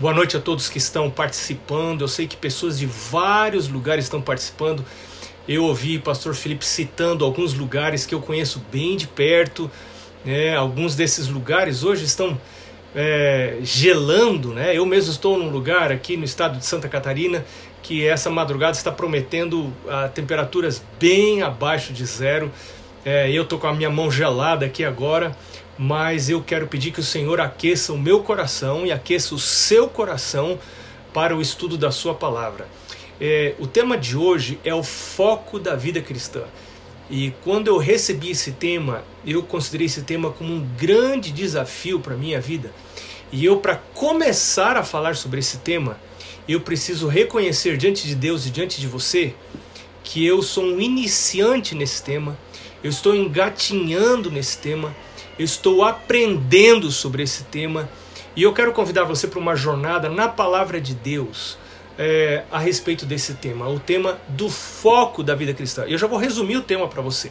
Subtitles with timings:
[0.00, 2.02] Boa noite a todos que estão participando.
[2.02, 4.84] Eu sei que pessoas de vários lugares estão participando.
[5.48, 9.68] Eu ouvi pastor Felipe citando alguns lugares que eu conheço bem de perto.
[10.24, 10.54] Né?
[10.54, 12.40] Alguns desses lugares hoje estão
[12.94, 14.54] é, gelando.
[14.54, 14.72] Né?
[14.72, 17.44] Eu mesmo estou num lugar aqui no estado de Santa Catarina
[17.82, 22.52] que essa madrugada está prometendo a temperaturas bem abaixo de zero.
[23.04, 25.36] É, eu estou com a minha mão gelada aqui agora,
[25.78, 29.88] mas eu quero pedir que o Senhor aqueça o meu coração e aqueça o seu
[29.88, 30.58] coração
[31.14, 32.66] para o estudo da Sua palavra.
[33.20, 36.42] É, o tema de hoje é o foco da vida cristã.
[37.10, 42.14] E quando eu recebi esse tema, eu considerei esse tema como um grande desafio para
[42.14, 42.72] a minha vida.
[43.32, 45.98] E eu, para começar a falar sobre esse tema,
[46.48, 49.34] eu preciso reconhecer diante de Deus e diante de você
[50.02, 52.38] que eu sou um iniciante nesse tema,
[52.82, 54.94] eu estou engatinhando nesse tema,
[55.38, 57.88] eu estou aprendendo sobre esse tema
[58.34, 61.56] e eu quero convidar você para uma jornada na palavra de Deus
[61.98, 65.84] é, a respeito desse tema, o tema do foco da vida cristã.
[65.86, 67.30] Eu já vou resumir o tema para você.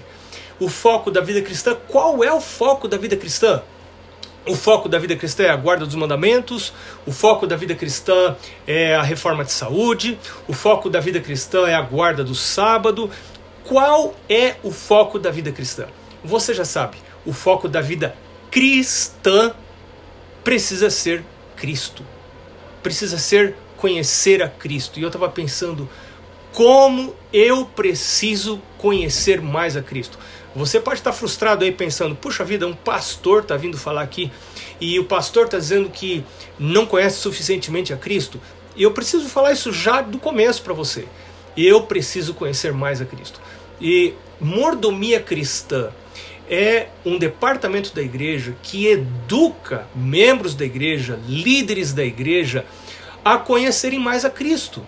[0.60, 3.62] O foco da vida cristã, qual é o foco da vida cristã?
[4.46, 6.74] O foco da vida cristã é a guarda dos mandamentos,
[7.06, 11.68] o foco da vida cristã é a reforma de saúde, o foco da vida cristã
[11.68, 13.12] é a guarda do sábado.
[13.66, 15.88] Qual é o foco da vida cristã?
[16.24, 16.98] Você já sabe,
[17.28, 18.16] o foco da vida
[18.50, 19.54] cristã
[20.44, 21.24] precisa ser
[21.58, 22.04] Cristo.
[22.82, 24.98] Precisa ser conhecer a Cristo.
[24.98, 25.90] E eu estava pensando,
[26.54, 30.18] como eu preciso conhecer mais a Cristo?
[30.56, 34.32] Você pode estar frustrado aí pensando, puxa vida, um pastor está vindo falar aqui
[34.80, 36.24] e o pastor está dizendo que
[36.58, 38.40] não conhece suficientemente a Cristo.
[38.76, 41.06] E eu preciso falar isso já do começo para você.
[41.58, 43.42] Eu preciso conhecer mais a Cristo.
[43.82, 45.92] E mordomia cristã
[46.50, 52.66] é um departamento da igreja que educa membros da igreja, líderes da igreja,
[53.24, 54.86] a conhecerem mais a Cristo.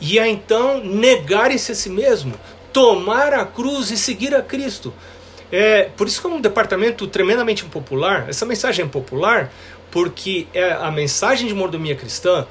[0.00, 2.34] E a então negarem-se a si mesmo,
[2.72, 4.92] tomar a cruz e seguir a Cristo.
[5.52, 8.28] É, por isso que é um departamento tremendamente impopular.
[8.28, 9.52] Essa mensagem é popular
[9.90, 12.46] porque é a mensagem de mordomia cristã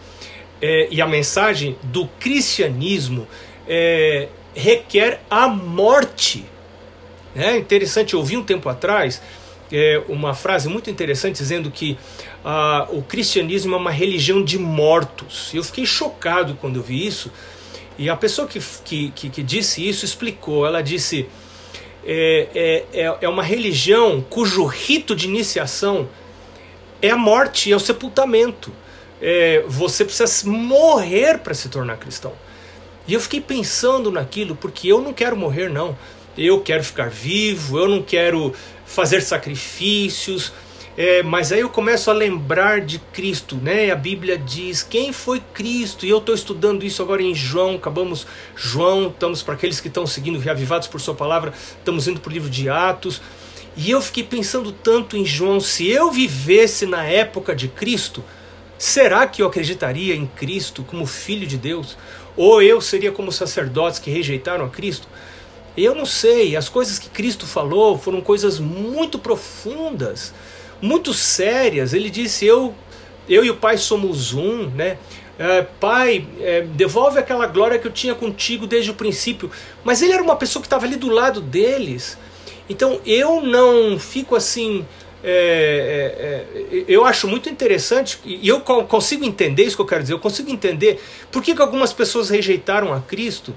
[0.61, 3.27] é, e a mensagem do cristianismo
[3.67, 6.45] é, requer a morte.
[7.35, 9.21] É interessante, eu ouvi um tempo atrás
[9.71, 11.97] é, uma frase muito interessante dizendo que
[12.43, 15.53] ah, o cristianismo é uma religião de mortos.
[15.53, 17.31] Eu fiquei chocado quando eu vi isso
[17.97, 20.65] e a pessoa que, que, que, que disse isso explicou.
[20.65, 21.27] Ela disse:
[22.05, 22.47] é,
[22.93, 26.07] é, é, é uma religião cujo rito de iniciação
[27.01, 28.71] é a morte, é o sepultamento.
[29.21, 32.33] É, você precisa morrer para se tornar cristão.
[33.05, 35.97] E eu fiquei pensando naquilo, porque eu não quero morrer, não.
[36.41, 38.53] Eu quero ficar vivo, eu não quero
[38.85, 40.53] fazer sacrifícios,
[40.97, 43.91] é, mas aí eu começo a lembrar de Cristo, né?
[43.91, 48.25] A Bíblia diz quem foi Cristo, e eu estou estudando isso agora em João, acabamos
[48.55, 52.33] João, estamos para aqueles que estão seguindo, reavivados por Sua palavra, estamos indo para o
[52.33, 53.21] livro de Atos,
[53.75, 58.23] e eu fiquei pensando tanto em João, se eu vivesse na época de Cristo,
[58.77, 61.97] será que eu acreditaria em Cristo como Filho de Deus?
[62.37, 65.05] Ou eu seria como sacerdotes que rejeitaram a Cristo?
[65.83, 70.33] Eu não sei, as coisas que Cristo falou foram coisas muito profundas
[70.81, 71.93] muito sérias.
[71.93, 72.73] Ele disse: Eu,
[73.27, 74.97] eu e o Pai somos um, né?
[75.37, 79.49] É, pai, é, devolve aquela glória que eu tinha contigo desde o princípio.
[79.85, 82.17] Mas ele era uma pessoa que estava ali do lado deles.
[82.69, 84.85] Então eu não fico assim.
[85.21, 90.01] É, é, é eu acho muito interessante e eu consigo entender isso que eu quero
[90.01, 90.13] dizer.
[90.13, 91.01] Eu consigo entender
[91.31, 93.55] por que, que algumas pessoas rejeitaram a Cristo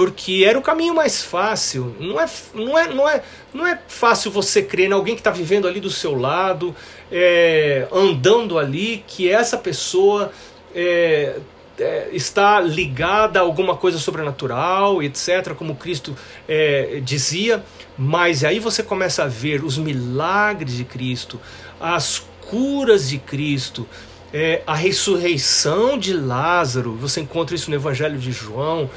[0.00, 1.94] porque era o caminho mais fácil.
[2.00, 3.22] Não é, não é, não é,
[3.52, 6.74] não é fácil você crer em alguém que está vivendo ali do seu lado,
[7.12, 10.32] é, andando ali, que essa pessoa
[10.74, 11.36] é,
[11.78, 16.16] é, está ligada a alguma coisa sobrenatural, etc., como Cristo
[16.48, 17.62] é, dizia.
[17.98, 21.38] Mas aí você começa a ver os milagres de Cristo,
[21.78, 23.86] as curas de Cristo,
[24.32, 26.94] é, a ressurreição de Lázaro.
[26.94, 28.88] Você encontra isso no Evangelho de João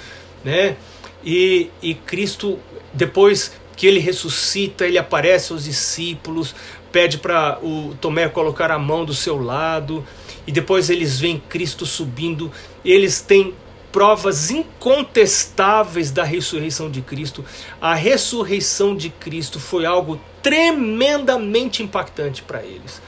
[0.44, 0.76] né?
[1.26, 2.60] E, e Cristo,
[2.94, 6.56] depois que ele ressuscita, ele aparece aos discípulos,
[6.92, 10.06] pede para o Tomé colocar a mão do seu lado,
[10.46, 12.52] e depois eles veem Cristo subindo,
[12.84, 13.54] eles têm
[13.92, 17.46] provas incontestáveis da ressurreição de Cristo.
[17.80, 23.02] A ressurreição de Cristo foi algo tremendamente impactante para eles.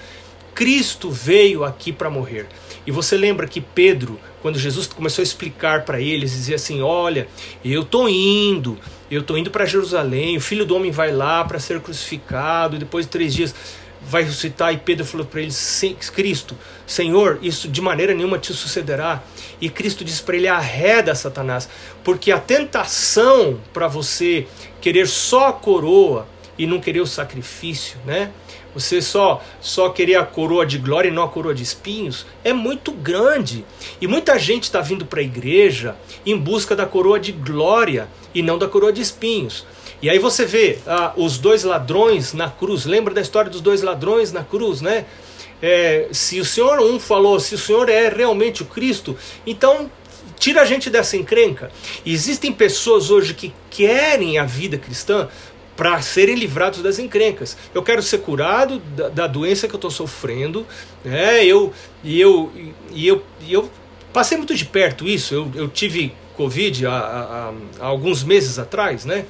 [0.54, 2.48] Cristo veio aqui para morrer.
[2.86, 7.28] E você lembra que Pedro, quando Jesus começou a explicar para eles, dizia assim: Olha,
[7.64, 8.78] eu estou indo,
[9.10, 12.80] eu estou indo para Jerusalém, o filho do homem vai lá para ser crucificado, e
[12.80, 13.56] depois de três dias
[14.04, 15.52] vai ressuscitar e Pedro falou para ele:
[16.14, 16.56] Cristo,
[16.86, 19.24] Senhor, isso de maneira nenhuma te sucederá.
[19.60, 21.68] E Cristo diz para ele: arreda Satanás,
[22.04, 24.46] porque a tentação para você
[24.80, 28.30] querer só a coroa e não querer o sacrifício, né?
[28.76, 32.54] Você só só querer a coroa de glória e não a coroa de espinhos é
[32.54, 33.66] muito grande.
[34.00, 35.96] E muita gente está vindo para a igreja
[36.26, 39.66] em busca da coroa de glória e não da coroa de espinhos.
[40.02, 42.86] E aí você vê ah, os dois ladrões na cruz.
[42.86, 45.06] Lembra da história dos dois ladrões na cruz, né?
[45.62, 49.18] É, se o Senhor um falou, se o Senhor é realmente o Cristo,
[49.48, 49.90] então
[50.38, 51.72] tira a gente dessa encrenca.
[52.06, 55.30] Existem pessoas hoje que querem a vida cristã
[55.76, 57.58] para serem livrados das encrencas.
[57.74, 60.66] Eu quero ser curado da, da doença que eu estou sofrendo,
[61.04, 61.44] né?
[61.46, 61.74] Eu
[62.04, 62.52] e eu
[62.92, 63.70] e eu e eu
[64.14, 65.34] passei muito de perto isso.
[65.34, 69.26] Eu, eu tive covid há, há, há alguns meses atrás, né?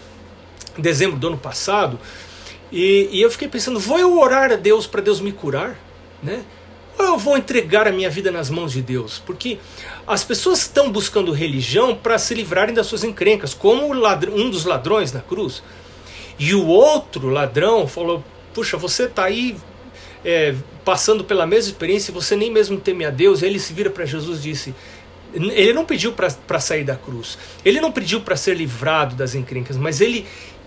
[0.77, 1.99] Em dezembro do ano passado.
[2.71, 5.79] E, e eu fiquei pensando, vou eu orar a Deus para Deus me curar,
[6.21, 6.43] né?
[6.97, 9.21] Ou eu vou entregar a minha vida nas mãos de Deus?
[9.25, 9.59] Porque
[10.07, 15.11] as pessoas estão buscando religião para se livrarem das suas encrencas, como um dos ladrões
[15.11, 15.61] na cruz.
[16.37, 18.23] E o outro ladrão falou:
[18.53, 19.55] Puxa, você está aí
[20.23, 23.41] é, passando pela mesma experiência você nem mesmo teme a Deus.
[23.41, 24.75] E ele se vira para Jesus e disse:
[25.33, 29.77] Ele não pediu para sair da cruz, ele não pediu para ser livrado das encrencas,
[29.77, 30.25] mas ele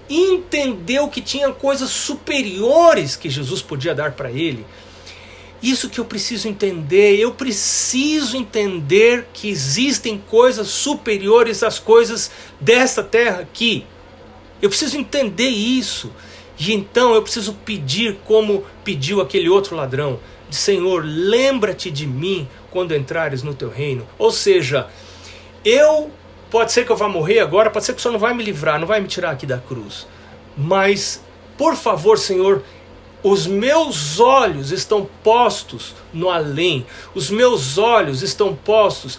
[0.09, 4.65] entendeu que tinha coisas superiores que Jesus podia dar para ele.
[5.61, 12.31] Isso que eu preciso entender, eu preciso entender que existem coisas superiores às coisas
[12.61, 13.85] desta terra aqui.
[14.61, 16.13] Eu preciso entender isso.
[16.59, 20.19] E então eu preciso pedir como pediu aquele outro ladrão:
[20.51, 24.07] Senhor, lembra-te de mim quando entrares no teu reino.
[24.19, 24.89] Ou seja,
[25.65, 26.11] eu
[26.51, 28.43] pode ser que eu vá morrer agora, pode ser que o Senhor não vai me
[28.43, 30.07] livrar, não vai me tirar aqui da cruz.
[30.57, 31.23] Mas,
[31.57, 32.63] por favor, Senhor,
[33.23, 36.87] os meus olhos estão postos no além.
[37.15, 39.19] Os meus olhos estão postos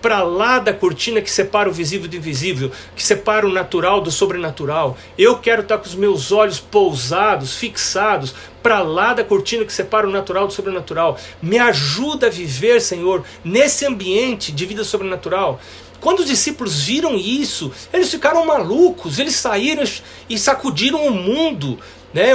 [0.00, 4.10] para lá da cortina que separa o visível do invisível, que separa o natural do
[4.10, 4.96] sobrenatural.
[5.16, 10.06] Eu quero estar com os meus olhos pousados, fixados, para lá da cortina que separa
[10.06, 11.18] o natural do sobrenatural.
[11.40, 15.60] Me ajuda a viver, Senhor, nesse ambiente de vida sobrenatural.
[16.00, 19.82] Quando os discípulos viram isso, eles ficaram malucos, eles saíram
[20.28, 21.78] e sacudiram o mundo,
[22.12, 22.30] né?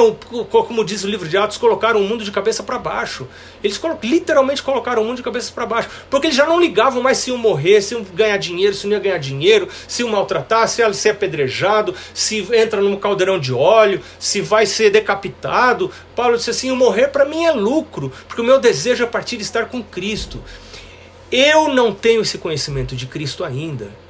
[0.49, 3.27] Como diz o livro de Atos, colocaram o mundo de cabeça para baixo.
[3.63, 7.17] Eles literalmente colocaram o mundo de cabeça para baixo, porque eles já não ligavam mais
[7.17, 10.67] se iam morrer, se iam ganhar dinheiro, se não ia ganhar dinheiro, se iam maltratar,
[10.67, 15.91] se ia ser apedrejado, se entra num caldeirão de óleo, se vai ser decapitado.
[16.15, 19.37] Paulo disse assim: o morrer para mim é lucro, porque o meu desejo é partir
[19.37, 20.41] de estar com Cristo.
[21.31, 24.02] Eu não tenho esse conhecimento de Cristo ainda.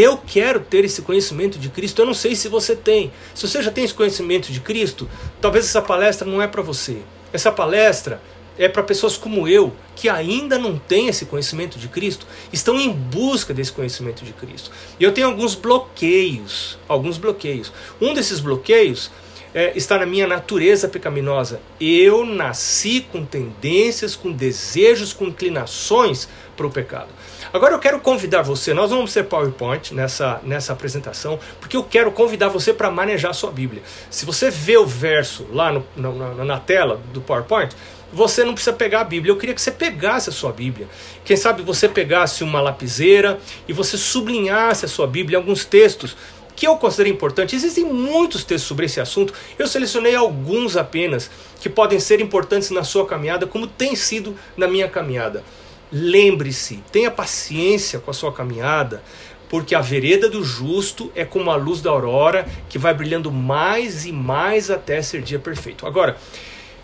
[0.00, 2.00] Eu quero ter esse conhecimento de Cristo.
[2.00, 3.10] Eu não sei se você tem.
[3.34, 5.10] Se você já tem esse conhecimento de Cristo,
[5.40, 6.98] talvez essa palestra não é para você.
[7.32, 8.22] Essa palestra
[8.56, 12.92] é para pessoas como eu, que ainda não têm esse conhecimento de Cristo, estão em
[12.92, 14.70] busca desse conhecimento de Cristo.
[15.00, 17.72] E eu tenho alguns bloqueios, alguns bloqueios.
[18.00, 19.10] Um desses bloqueios
[19.52, 21.60] é, está na minha natureza pecaminosa.
[21.80, 27.08] Eu nasci com tendências, com desejos, com inclinações para o pecado.
[27.52, 32.10] Agora eu quero convidar você, nós vamos ser PowerPoint nessa, nessa apresentação, porque eu quero
[32.12, 33.82] convidar você para manejar a sua Bíblia.
[34.10, 37.74] Se você vê o verso lá no, na, na tela do PowerPoint,
[38.12, 39.32] você não precisa pegar a Bíblia.
[39.32, 40.88] Eu queria que você pegasse a sua Bíblia.
[41.24, 46.16] Quem sabe você pegasse uma lapiseira e você sublinhasse a sua Bíblia, alguns textos
[46.54, 47.54] que eu considero importantes.
[47.54, 49.32] Existem muitos textos sobre esse assunto.
[49.58, 51.30] Eu selecionei alguns apenas
[51.60, 55.44] que podem ser importantes na sua caminhada, como tem sido na minha caminhada.
[55.90, 59.02] Lembre-se, tenha paciência com a sua caminhada,
[59.48, 64.04] porque a vereda do justo é como a luz da aurora que vai brilhando mais
[64.04, 65.86] e mais até ser dia perfeito.
[65.86, 66.16] Agora,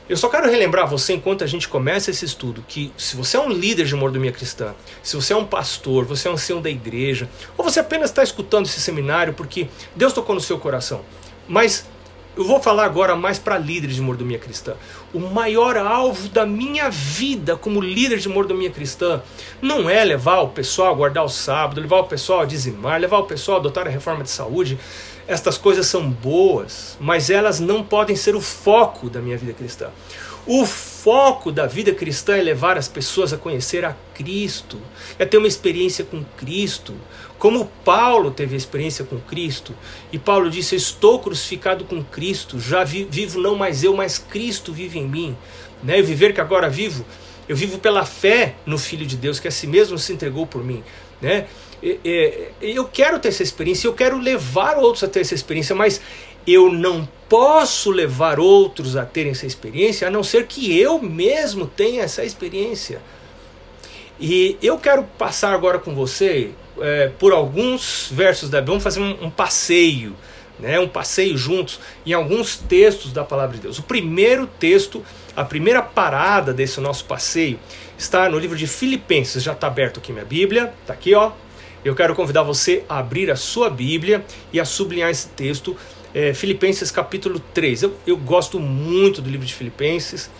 [0.07, 3.41] eu só quero relembrar você, enquanto a gente começa esse estudo, que se você é
[3.41, 6.69] um líder de mordomia cristã, se você é um pastor, você é um ancião da
[6.69, 11.03] igreja, ou você apenas está escutando esse seminário porque Deus tocou no seu coração,
[11.49, 11.87] mas
[12.37, 14.75] eu vou falar agora mais para líderes de mordomia cristã.
[15.13, 19.23] O maior alvo da minha vida como líder de mordomia cristã
[19.63, 23.19] não é levar o pessoal a guardar o sábado, levar o pessoal a dizimar, levar
[23.19, 24.79] o pessoal a adotar a reforma de saúde.
[25.27, 29.91] Estas coisas são boas, mas elas não podem ser o foco da minha vida cristã.
[30.47, 34.79] O foco da vida cristã é levar as pessoas a conhecer a Cristo,
[35.19, 36.95] é ter uma experiência com Cristo,
[37.45, 39.75] como Paulo teve experiência com Cristo,
[40.11, 44.99] e Paulo disse: Estou crucificado com Cristo, já vivo não mais eu, mas Cristo vive
[44.99, 45.37] em mim.
[45.83, 46.01] Né?
[46.01, 47.05] O viver que agora vivo,
[47.47, 50.65] eu vivo pela fé no Filho de Deus, que a si mesmo se entregou por
[50.65, 50.83] mim.
[51.21, 51.47] Né?
[52.63, 56.01] Eu quero ter essa experiência, eu quero levar outros a ter essa experiência, mas
[56.47, 61.67] eu não posso levar outros a terem essa experiência a não ser que eu mesmo
[61.67, 63.03] tenha essa experiência.
[64.19, 69.01] E eu quero passar agora com você é, por alguns versos da Bíblia, vamos fazer
[69.01, 70.15] um, um passeio,
[70.59, 73.79] né, um passeio juntos em alguns textos da palavra de Deus.
[73.79, 75.05] O primeiro texto,
[75.37, 77.59] a primeira parada desse nosso passeio
[77.99, 81.33] está no livro de Filipenses, já está aberto aqui minha Bíblia, está aqui ó.
[81.85, 85.77] Eu quero convidar você a abrir a sua Bíblia e a sublinhar esse texto,
[86.15, 87.83] é, Filipenses capítulo 3.
[87.83, 90.31] Eu, eu gosto muito do livro de Filipenses,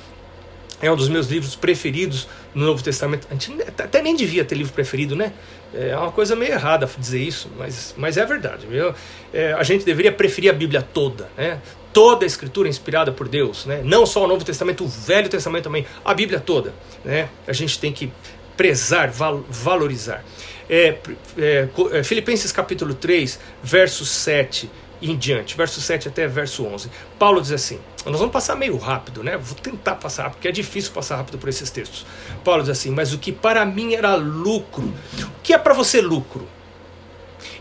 [0.85, 3.27] é um dos meus livros preferidos no Novo Testamento.
[3.31, 5.33] A gente até nem devia ter livro preferido, né?
[5.73, 8.67] É uma coisa meio errada dizer isso, mas, mas é verdade.
[8.67, 8.95] Viu?
[9.33, 11.59] É, a gente deveria preferir a Bíblia toda, né?
[11.93, 13.81] Toda a Escritura inspirada por Deus, né?
[13.83, 17.31] Não só o Novo Testamento, o Velho Testamento também, a Bíblia toda, né?
[17.47, 18.13] A gente tem que
[18.55, 20.23] prezar, val, valorizar.
[20.69, 20.97] É,
[21.39, 24.71] é, é Filipenses capítulo 3, verso 7
[25.01, 26.91] em diante, verso 7 até verso 11.
[27.19, 29.37] Paulo diz assim: Nós vamos passar meio rápido, né?
[29.37, 32.07] Vou tentar passar, porque é difícil passar rápido por esses textos.
[32.43, 36.01] Paulo diz assim: Mas o que para mim era lucro, o que é para você
[36.01, 36.47] lucro?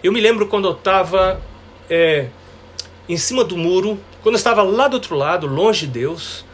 [0.03, 1.41] Eu me lembro quando eu estava
[1.89, 2.27] é,
[3.07, 6.45] em cima do muro, quando eu estava lá do outro lado, longe de Deus,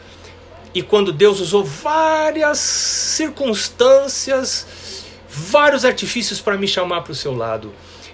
[0.74, 7.72] e quando Deus usou várias circunstâncias, vários artifícios para me chamar para o seu lado.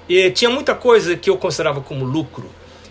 [0.08, 2.48] E tinha muita coisa que eu considerava como lucro.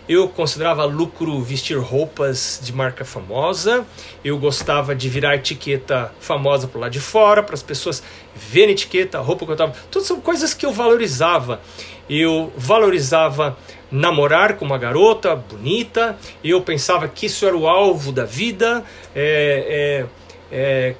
[0.08, 3.84] Eu considerava lucro vestir roupas de marca famosa.
[4.24, 8.02] Eu gostava de virar etiqueta famosa por lá de fora, para as pessoas
[8.34, 9.72] verem etiqueta, roupa que eu estava.
[9.90, 11.60] Tudo são coisas que eu valorizava.
[12.08, 13.58] Eu valorizava
[13.90, 16.16] namorar com uma garota bonita.
[16.44, 18.84] Eu pensava que isso era o alvo da vida.
[19.12, 20.06] É,
[20.52, 20.94] é, é,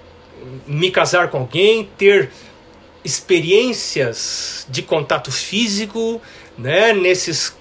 [0.66, 2.30] me casar com alguém, ter
[3.06, 6.20] experiências de contato físico,
[6.58, 7.54] né, nesses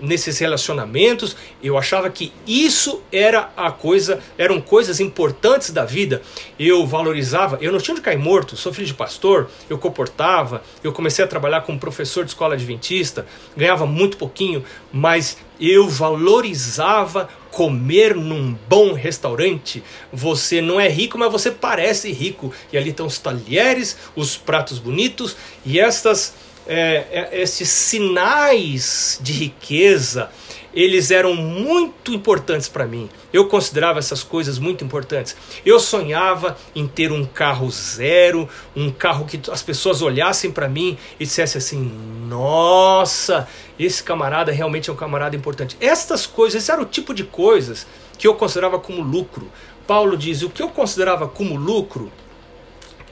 [0.00, 6.22] nesses relacionamentos, eu achava que isso era a coisa, eram coisas importantes da vida.
[6.56, 10.92] Eu valorizava, eu não tinha de cair morto, sou filho de pastor, eu comportava, eu
[10.92, 18.16] comecei a trabalhar como professor de escola adventista, ganhava muito pouquinho, mas eu valorizava comer
[18.16, 19.84] num bom restaurante.
[20.12, 22.52] Você não é rico, mas você parece rico.
[22.72, 26.34] E ali estão os talheres, os pratos bonitos e estas
[26.66, 30.30] é, é, esses sinais de riqueza,
[30.74, 33.08] eles eram muito importantes para mim.
[33.32, 35.36] Eu considerava essas coisas muito importantes.
[35.64, 40.96] Eu sonhava em ter um carro zero, um carro que as pessoas olhassem para mim
[41.20, 41.92] e dissessem assim:
[42.28, 43.46] "Nossa,
[43.78, 45.76] esse camarada realmente é um camarada importante".
[45.80, 47.86] Estas coisas eram o tipo de coisas
[48.18, 49.50] que eu considerava como lucro.
[49.86, 52.10] Paulo diz: "O que eu considerava como lucro,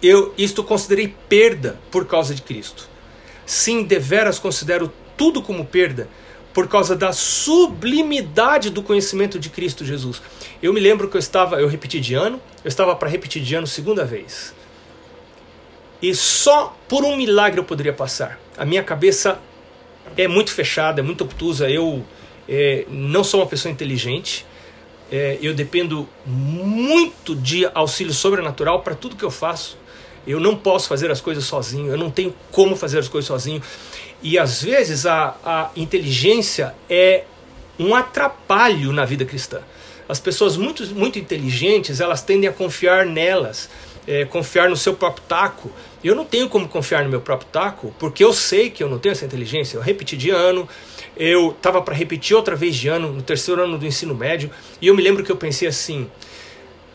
[0.02, 2.88] eu isto considerei perda por causa de Cristo".
[3.44, 6.08] Sim, deveras considero tudo como perda
[6.52, 10.20] por causa da sublimidade do conhecimento de Cristo Jesus.
[10.62, 13.54] Eu me lembro que eu estava, eu repeti de ano, eu estava para repetir de
[13.54, 14.54] ano segunda vez.
[16.02, 18.38] E só por um milagre eu poderia passar.
[18.56, 19.38] A minha cabeça
[20.16, 21.70] é muito fechada, é muito obtusa.
[21.70, 22.04] Eu
[22.48, 24.46] é, não sou uma pessoa inteligente.
[25.12, 29.78] É, eu dependo muito de auxílio sobrenatural para tudo que eu faço.
[30.26, 33.62] Eu não posso fazer as coisas sozinho, eu não tenho como fazer as coisas sozinho.
[34.22, 37.24] E às vezes a, a inteligência é
[37.78, 39.60] um atrapalho na vida cristã.
[40.08, 43.70] As pessoas muito, muito inteligentes, elas tendem a confiar nelas,
[44.06, 45.70] é, confiar no seu próprio taco.
[46.02, 48.98] Eu não tenho como confiar no meu próprio taco, porque eu sei que eu não
[48.98, 49.76] tenho essa inteligência.
[49.76, 50.68] Eu repeti de ano,
[51.16, 54.50] eu estava para repetir outra vez de ano, no terceiro ano do ensino médio,
[54.80, 56.10] e eu me lembro que eu pensei assim: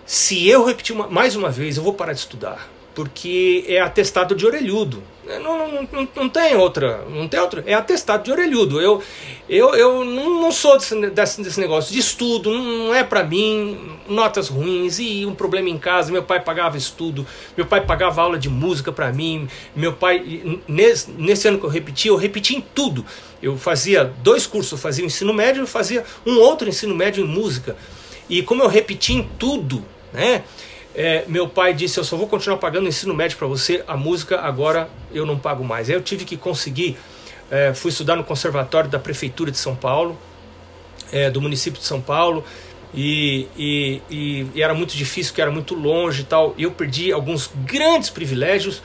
[0.05, 4.33] se eu repetir uma, mais uma vez, eu vou parar de estudar porque é atestado
[4.33, 5.03] de orelhudo.
[5.25, 8.79] Não, não, não, não, tem outra, não tem outra, é atestado de orelhudo.
[8.79, 9.01] Eu,
[9.49, 14.49] eu, eu não sou desse, desse, desse negócio de estudo, não é para mim, notas
[14.49, 16.11] ruins e um problema em casa.
[16.11, 17.25] Meu pai pagava estudo,
[17.57, 19.47] meu pai pagava aula de música para mim.
[19.75, 23.03] Meu pai, nesse, nesse ano que eu repeti, eu repeti em tudo.
[23.41, 27.25] Eu fazia dois cursos, eu fazia o ensino médio e fazia um outro ensino médio
[27.25, 27.75] em música.
[28.29, 29.83] E como eu repeti em tudo,
[30.13, 30.43] né?
[30.95, 34.39] É, meu pai disse: Eu só vou continuar pagando ensino médio para você, a música
[34.39, 35.89] agora eu não pago mais.
[35.89, 36.97] Aí eu tive que conseguir,
[37.51, 40.17] é, fui estudar no conservatório da Prefeitura de São Paulo,
[41.11, 42.45] é, do município de São Paulo,
[42.93, 46.55] e, e, e, e, era muito difícil, que era muito longe e tal.
[46.57, 48.81] Eu perdi alguns grandes privilégios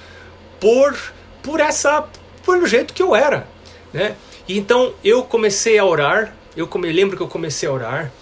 [0.59, 0.99] por,
[1.45, 2.09] por essa,
[2.45, 3.47] pelo jeito que eu era.
[3.93, 4.17] Né?
[4.49, 8.13] E então eu comecei a orar, eu come, lembro que eu comecei a orar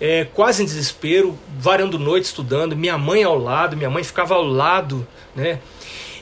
[0.00, 4.44] é, quase em desespero, varando noite estudando, minha mãe ao lado, minha mãe ficava ao
[4.44, 5.60] lado, né?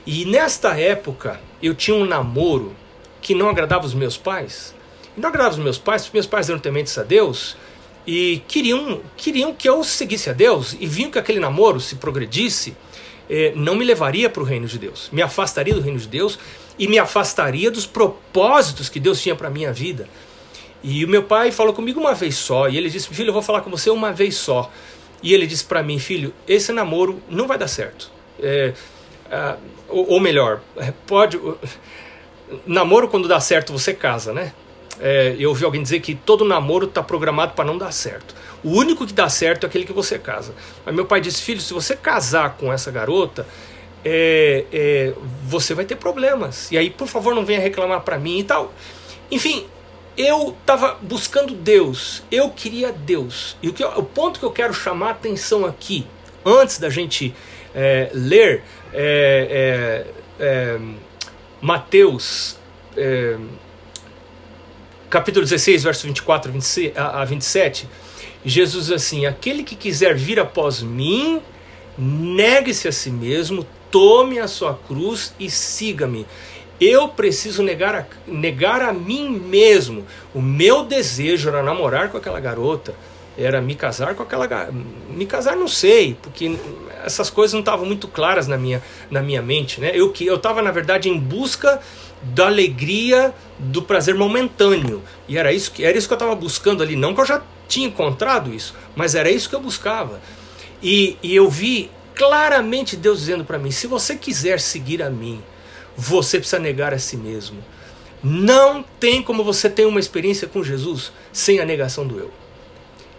[0.06, 2.74] E nesta época eu tinha um namoro
[3.20, 4.74] que não agradava os meus pais.
[5.16, 7.56] Não agradava os meus pais, porque meus pais eram tementes a Deus,
[8.06, 12.76] e queriam, queriam que eu seguisse a Deus e viam que aquele namoro, se progredisse,
[13.28, 16.38] eh, não me levaria para o reino de Deus, me afastaria do reino de Deus
[16.78, 20.08] e me afastaria dos propósitos que Deus tinha para minha vida.
[20.88, 23.42] E o meu pai falou comigo uma vez só, e ele disse: Filho, eu vou
[23.42, 24.70] falar com você uma vez só.
[25.20, 28.08] E ele disse para mim: Filho, esse namoro não vai dar certo.
[28.40, 28.72] É,
[29.28, 29.56] é,
[29.88, 31.40] ou, ou, melhor, é, pode.
[32.64, 34.52] Namoro, quando dá certo, você casa, né?
[35.00, 38.36] É, eu ouvi alguém dizer que todo namoro está programado para não dar certo.
[38.62, 40.54] O único que dá certo é aquele que você casa.
[40.84, 43.44] Mas meu pai disse: Filho, se você casar com essa garota,
[44.04, 46.70] é, é, você vai ter problemas.
[46.70, 48.72] E aí, por favor, não venha reclamar para mim e tal.
[49.32, 49.66] Enfim,
[50.16, 53.56] eu estava buscando Deus, eu queria Deus.
[53.62, 56.06] E o, que, o ponto que eu quero chamar a atenção aqui,
[56.44, 57.34] antes da gente
[57.74, 60.04] é, ler é,
[60.38, 60.80] é, é
[61.60, 62.56] Mateus
[62.96, 63.36] é,
[65.10, 66.52] capítulo 16, verso 24
[66.96, 67.88] a 27,
[68.44, 71.40] Jesus diz assim: Aquele que quiser vir após mim,
[71.96, 76.26] negue-se a si mesmo, tome a sua cruz e siga-me.
[76.80, 80.04] Eu preciso negar a, negar a mim mesmo.
[80.34, 82.94] O meu desejo era namorar com aquela garota,
[83.36, 84.70] era me casar com aquela
[85.10, 86.58] me casar não sei, porque
[87.04, 89.92] essas coisas não estavam muito claras na minha, na minha mente, né?
[89.94, 91.80] Eu que eu estava na verdade em busca
[92.22, 95.02] da alegria, do prazer momentâneo.
[95.28, 97.42] E era isso que era isso que eu estava buscando ali, não que eu já
[97.68, 100.20] tinha encontrado isso, mas era isso que eu buscava.
[100.82, 105.42] E, e eu vi claramente Deus dizendo para mim: se você quiser seguir a mim,
[105.96, 107.62] você precisa negar a si mesmo.
[108.22, 112.30] Não tem como você ter uma experiência com Jesus sem a negação do eu.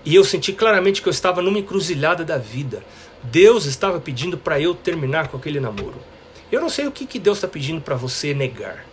[0.04, 2.84] E eu senti claramente que eu estava numa encruzilhada da vida.
[3.24, 5.98] Deus estava pedindo para eu terminar com aquele namoro.
[6.52, 8.86] Eu não sei o que, que Deus está pedindo para você negar.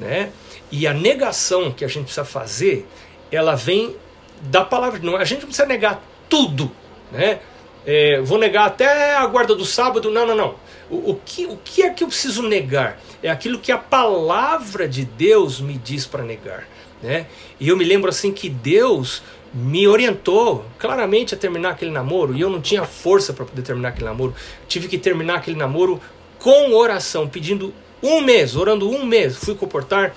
[0.00, 0.30] Né?
[0.70, 2.86] E a negação que a gente precisa fazer,
[3.30, 3.94] ela vem
[4.42, 4.98] da palavra.
[5.02, 6.70] Não, a gente não precisa negar tudo.
[7.12, 7.40] Né?
[7.86, 10.10] É, vou negar até a guarda do sábado.
[10.10, 10.54] Não, não, não.
[10.90, 12.98] O, o, que, o que é que eu preciso negar?
[13.24, 16.68] É aquilo que a palavra de Deus me diz para negar.
[17.02, 17.26] Né?
[17.58, 19.22] E eu me lembro assim que Deus
[19.54, 23.88] me orientou claramente a terminar aquele namoro e eu não tinha força para poder terminar
[23.88, 24.34] aquele namoro.
[24.68, 25.98] Tive que terminar aquele namoro
[26.38, 29.38] com oração, pedindo um mês, orando um mês.
[29.38, 30.14] Fui comportar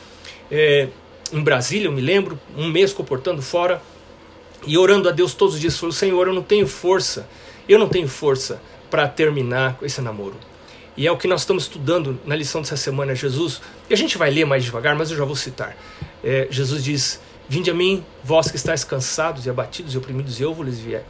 [0.51, 0.89] é,
[1.31, 3.81] em Brasília, eu me lembro, um mês comportando fora
[4.65, 5.77] e orando a Deus todos os dias.
[5.77, 7.25] Falei, Senhor, eu não tenho força,
[7.69, 10.35] eu não tenho força para terminar esse namoro.
[10.97, 13.61] E é o que nós estamos estudando na lição dessa semana, Jesus.
[13.87, 15.77] E a gente vai ler mais devagar, mas eu já vou citar.
[16.23, 20.43] É, Jesus diz: Vinde a mim, vós que estáis cansados e abatidos e oprimidos, e
[20.43, 20.57] eu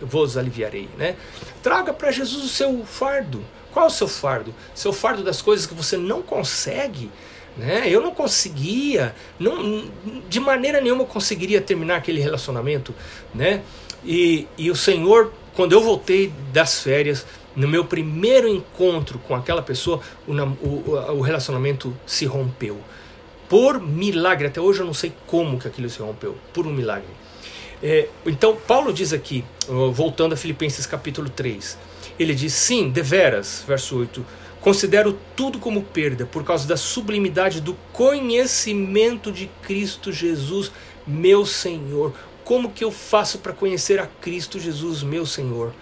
[0.01, 0.87] vos aliviarei.
[0.97, 1.15] Né?
[1.63, 3.43] Traga para Jesus o seu fardo.
[3.71, 4.53] Qual o seu fardo?
[4.75, 7.09] Seu fardo das coisas que você não consegue.
[7.55, 7.87] Né?
[7.87, 9.89] Eu não conseguia, não,
[10.29, 12.93] de maneira nenhuma conseguiria terminar aquele relacionamento.
[13.33, 13.63] Né?
[14.05, 17.25] E, e o Senhor, quando eu voltei das férias,
[17.57, 22.79] no meu primeiro encontro com aquela pessoa, o, o, o relacionamento se rompeu.
[23.49, 27.09] Por milagre, até hoje eu não sei como que aquilo se rompeu, por um milagre.
[27.81, 29.43] É, então, Paulo diz aqui,
[29.91, 31.77] voltando a Filipenses capítulo 3,
[32.19, 34.23] ele diz: Sim, deveras, verso 8,
[34.61, 40.71] considero tudo como perda por causa da sublimidade do conhecimento de Cristo Jesus,
[41.07, 42.13] meu Senhor.
[42.43, 45.73] Como que eu faço para conhecer a Cristo Jesus, meu Senhor?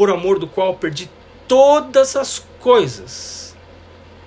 [0.00, 1.10] Por amor do qual perdi
[1.46, 3.54] todas as coisas.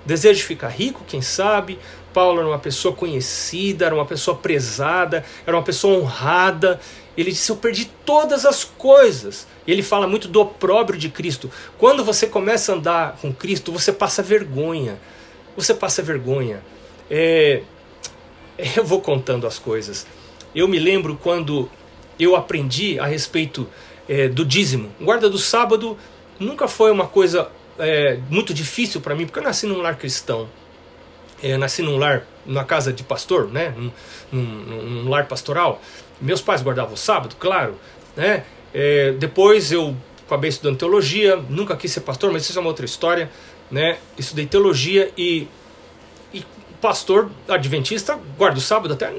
[0.06, 1.80] Desejo ficar rico, quem sabe.
[2.12, 6.78] Paulo era uma pessoa conhecida, era uma pessoa prezada, era uma pessoa honrada.
[7.16, 9.48] Ele disse: Eu perdi todas as coisas.
[9.66, 11.50] Ele fala muito do opróbrio de Cristo.
[11.76, 14.96] Quando você começa a andar com Cristo, você passa vergonha.
[15.56, 16.62] Você passa vergonha.
[17.10, 17.62] É...
[18.76, 20.06] Eu vou contando as coisas.
[20.54, 21.68] Eu me lembro quando
[22.16, 23.66] eu aprendi a respeito
[24.08, 24.90] é, do dízimo.
[25.00, 25.96] Guarda do sábado
[26.38, 30.48] nunca foi uma coisa é, muito difícil para mim, porque eu nasci num lar cristão.
[31.42, 33.74] É, nasci num lar, numa casa de pastor, né?
[33.76, 33.92] Num,
[34.32, 35.80] num, num lar pastoral.
[36.20, 37.74] Meus pais guardavam o sábado, claro.
[38.16, 38.44] Né?
[38.72, 42.84] É, depois eu acabei estudando teologia, nunca quis ser pastor, mas isso é uma outra
[42.84, 43.30] história.
[43.70, 43.98] Né?
[44.16, 45.48] Estudei teologia e,
[46.32, 46.44] e
[46.80, 49.12] pastor adventista guarda o sábado até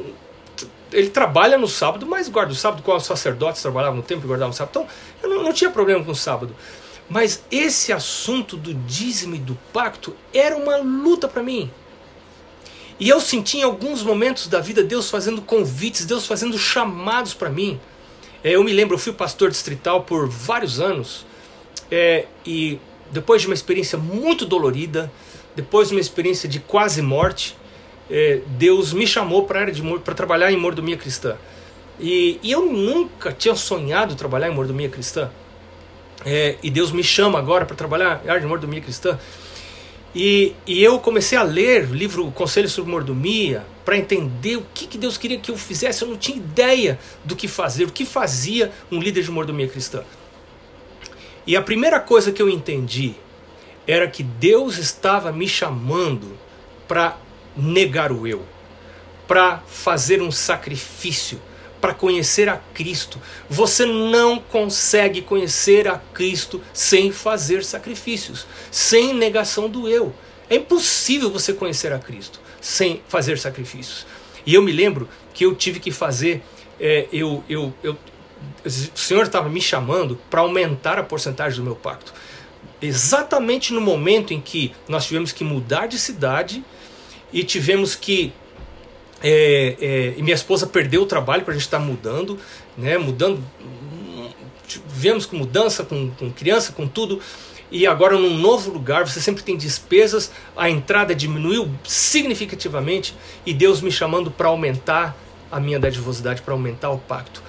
[0.95, 4.27] ele trabalha no sábado, mas guarda o sábado, qual os sacerdotes trabalhavam no templo e
[4.27, 4.71] guardavam o sábado.
[4.71, 4.87] Então,
[5.21, 6.55] eu não, não tinha problema com o sábado.
[7.09, 11.69] Mas esse assunto do dízimo e do pacto era uma luta para mim.
[12.99, 17.49] E eu senti em alguns momentos da vida Deus fazendo convites, Deus fazendo chamados para
[17.49, 17.79] mim.
[18.43, 21.25] É, eu me lembro, eu fui pastor distrital por vários anos.
[21.91, 22.79] É, e
[23.11, 25.11] depois de uma experiência muito dolorida,
[25.55, 27.55] depois de uma experiência de quase morte,
[28.09, 29.65] é, Deus me chamou para
[30.15, 31.37] trabalhar em mordomia cristã.
[31.99, 35.29] E, e eu nunca tinha sonhado trabalhar em mordomia cristã.
[36.25, 39.17] É, e Deus me chama agora para trabalhar em área de mordomia cristã.
[40.13, 44.87] E, e eu comecei a ler o livro Conselhos sobre Mordomia para entender o que,
[44.87, 46.03] que Deus queria que eu fizesse.
[46.03, 50.03] Eu não tinha ideia do que fazer, o que fazia um líder de mordomia cristã.
[51.45, 53.13] E a primeira coisa que eu entendi
[53.85, 56.37] era que Deus estava me chamando
[56.87, 57.17] para
[57.55, 58.43] negar o eu,
[59.27, 61.41] para fazer um sacrifício,
[61.81, 63.21] para conhecer a Cristo.
[63.49, 70.13] Você não consegue conhecer a Cristo sem fazer sacrifícios, sem negação do eu.
[70.49, 74.05] É impossível você conhecer a Cristo sem fazer sacrifícios.
[74.45, 76.43] E eu me lembro que eu tive que fazer,
[76.79, 77.97] é, eu, eu, eu,
[78.63, 82.13] o Senhor estava me chamando para aumentar a porcentagem do meu pacto.
[82.81, 86.63] Exatamente no momento em que nós tivemos que mudar de cidade
[87.35, 88.31] e tivemos que
[89.21, 92.39] é, é, e minha esposa perdeu o trabalho para a gente estar tá mudando,
[92.77, 92.97] né?
[92.97, 93.43] Mudando,
[94.87, 97.19] vivemos com mudança, com, com criança, com tudo.
[97.69, 103.13] E agora num novo lugar, você sempre tem despesas, a entrada diminuiu significativamente
[103.45, 105.17] e Deus me chamando para aumentar
[105.51, 107.43] a minha dadivosidade, para aumentar o pacto.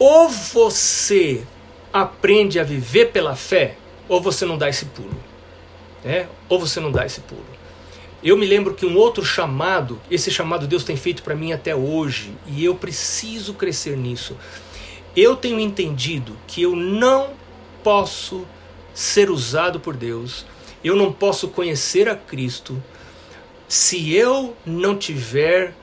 [0.00, 1.44] Ou você
[1.92, 3.76] aprende a viver pela fé,
[4.08, 5.14] ou você não dá esse pulo.
[6.02, 6.26] Né?
[6.48, 7.61] Ou você não dá esse pulo.
[8.22, 11.74] Eu me lembro que um outro chamado, esse chamado Deus tem feito para mim até
[11.74, 14.36] hoje, e eu preciso crescer nisso.
[15.16, 17.30] Eu tenho entendido que eu não
[17.82, 18.46] posso
[18.94, 20.46] ser usado por Deus,
[20.84, 22.80] eu não posso conhecer a Cristo
[23.66, 25.74] se eu não tiver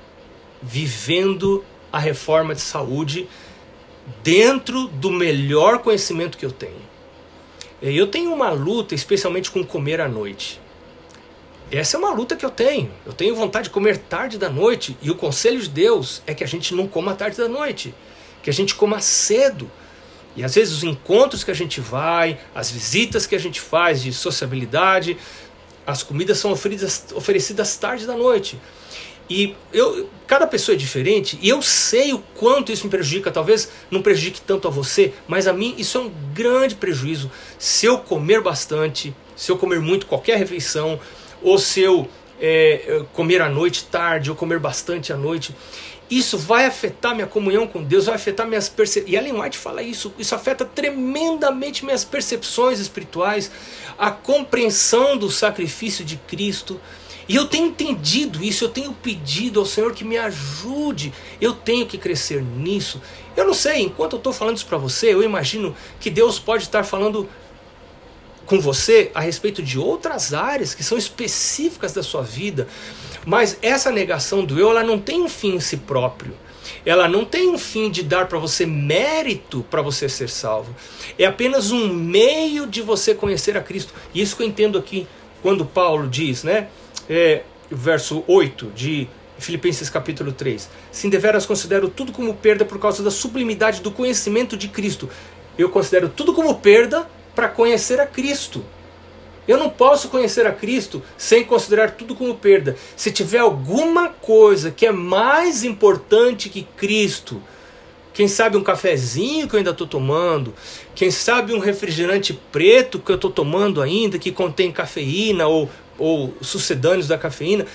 [0.62, 3.28] vivendo a reforma de saúde
[4.24, 6.90] dentro do melhor conhecimento que eu tenho.
[7.82, 10.60] Eu tenho uma luta, especialmente com comer à noite.
[11.72, 12.92] Essa é uma luta que eu tenho.
[13.06, 16.44] Eu tenho vontade de comer tarde da noite e o conselho de Deus é que
[16.44, 17.94] a gente não coma tarde da noite,
[18.42, 19.70] que a gente coma cedo.
[20.36, 24.02] E às vezes os encontros que a gente vai, as visitas que a gente faz
[24.02, 25.16] de sociabilidade,
[25.86, 28.60] as comidas são oferecidas, oferecidas tarde da noite.
[29.30, 33.30] E eu, cada pessoa é diferente e eu sei o quanto isso me prejudica.
[33.30, 37.30] Talvez não prejudique tanto a você, mas a mim isso é um grande prejuízo.
[37.60, 41.00] Se eu comer bastante, se eu comer muito qualquer refeição,
[41.42, 42.08] ou se eu
[42.40, 45.56] é, comer à noite tarde, ou comer bastante à noite,
[46.10, 49.14] isso vai afetar minha comunhão com Deus, vai afetar minhas percepções.
[49.14, 53.52] E Ellen White fala isso, isso afeta tremendamente minhas percepções espirituais,
[53.98, 56.80] a compreensão do sacrifício de Cristo.
[57.28, 61.86] E eu tenho entendido isso, eu tenho pedido ao Senhor que me ajude, eu tenho
[61.86, 63.00] que crescer nisso.
[63.38, 66.64] Eu não sei, enquanto eu estou falando isso para você, eu imagino que Deus pode
[66.64, 67.30] estar falando
[68.50, 72.68] com você a respeito de outras áreas que são específicas da sua vida,
[73.24, 76.34] mas essa negação do eu, ela não tem um fim em si próprio.
[76.84, 80.76] Ela não tem um fim de dar para você mérito para você ser salvo.
[81.18, 83.94] É apenas um meio de você conhecer a Cristo.
[84.14, 85.08] E isso que eu entendo aqui
[85.44, 86.70] quando Paulo diz, né?
[87.08, 89.08] É, verso 8 de
[89.38, 90.70] Filipenses capítulo 3.
[90.92, 95.08] Sim, deveras considero tudo como perda por causa da sublimidade do conhecimento de Cristo.
[95.58, 97.08] Eu considero tudo como perda
[97.40, 98.66] para conhecer a Cristo.
[99.48, 102.76] Eu não posso conhecer a Cristo sem considerar tudo como perda.
[102.98, 107.42] Se tiver alguma coisa que é mais importante que Cristo,
[108.14, 110.54] quem sabe um cafezinho que eu ainda estou tomando,
[110.94, 116.34] quem sabe um refrigerante preto que eu estou tomando ainda, que contém cafeína ou, ou
[116.42, 117.66] sucedâneos da cafeína,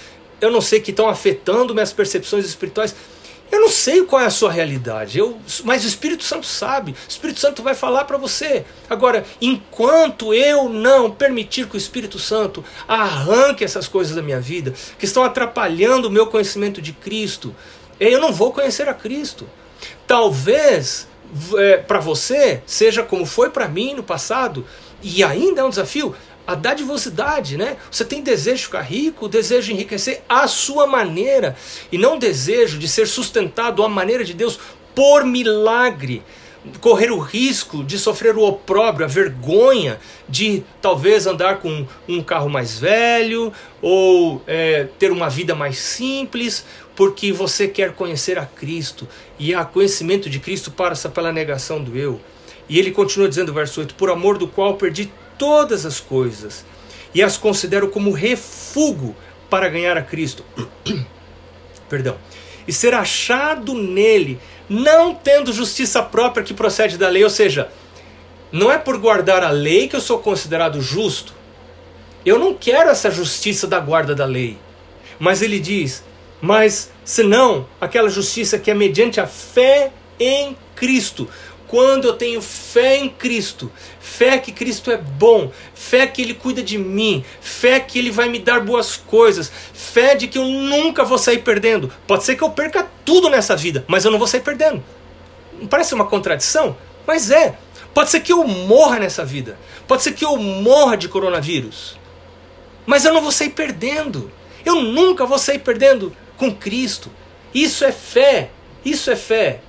[0.42, 2.94] eu não sei que estão afetando minhas percepções espirituais.
[3.54, 6.90] Eu não sei qual é a sua realidade, eu, mas o Espírito Santo sabe.
[6.90, 8.64] O Espírito Santo vai falar para você.
[8.90, 14.74] Agora, enquanto eu não permitir que o Espírito Santo arranque essas coisas da minha vida,
[14.98, 17.54] que estão atrapalhando o meu conhecimento de Cristo,
[18.00, 19.48] eu não vou conhecer a Cristo.
[20.04, 21.06] Talvez
[21.56, 24.66] é, para você seja como foi para mim no passado,
[25.00, 26.12] e ainda é um desafio,
[26.46, 27.76] a dadivosidade, né?
[27.90, 31.56] Você tem desejo de ficar rico, desejo de enriquecer à sua maneira,
[31.90, 34.58] e não desejo de ser sustentado à maneira de Deus
[34.94, 36.22] por milagre.
[36.80, 42.48] Correr o risco de sofrer o opróbrio, a vergonha de talvez andar com um carro
[42.48, 43.52] mais velho
[43.82, 46.64] ou é, ter uma vida mais simples,
[46.96, 49.06] porque você quer conhecer a Cristo
[49.38, 52.18] e há conhecimento de Cristo passa pela negação do eu.
[52.66, 56.64] E ele continua dizendo, verso 8: Por amor do qual perdi todas as coisas
[57.14, 59.14] e as considero como refúgio
[59.48, 60.44] para ganhar a Cristo.
[61.88, 62.16] Perdão.
[62.66, 67.70] E ser achado nele, não tendo justiça própria que procede da lei, ou seja,
[68.50, 71.34] não é por guardar a lei que eu sou considerado justo.
[72.24, 74.56] Eu não quero essa justiça da guarda da lei.
[75.18, 76.02] Mas ele diz:
[76.40, 81.28] mas senão aquela justiça que é mediante a fé em Cristo.
[81.74, 86.62] Quando eu tenho fé em Cristo, fé que Cristo é bom, fé que Ele cuida
[86.62, 91.02] de mim, fé que Ele vai me dar boas coisas, fé de que eu nunca
[91.02, 91.92] vou sair perdendo.
[92.06, 94.84] Pode ser que eu perca tudo nessa vida, mas eu não vou sair perdendo.
[95.68, 96.76] Parece uma contradição?
[97.04, 97.58] Mas é.
[97.92, 99.58] Pode ser que eu morra nessa vida.
[99.88, 101.98] Pode ser que eu morra de coronavírus.
[102.86, 104.30] Mas eu não vou sair perdendo.
[104.64, 107.10] Eu nunca vou sair perdendo com Cristo.
[107.52, 108.50] Isso é fé.
[108.84, 109.60] Isso é fé.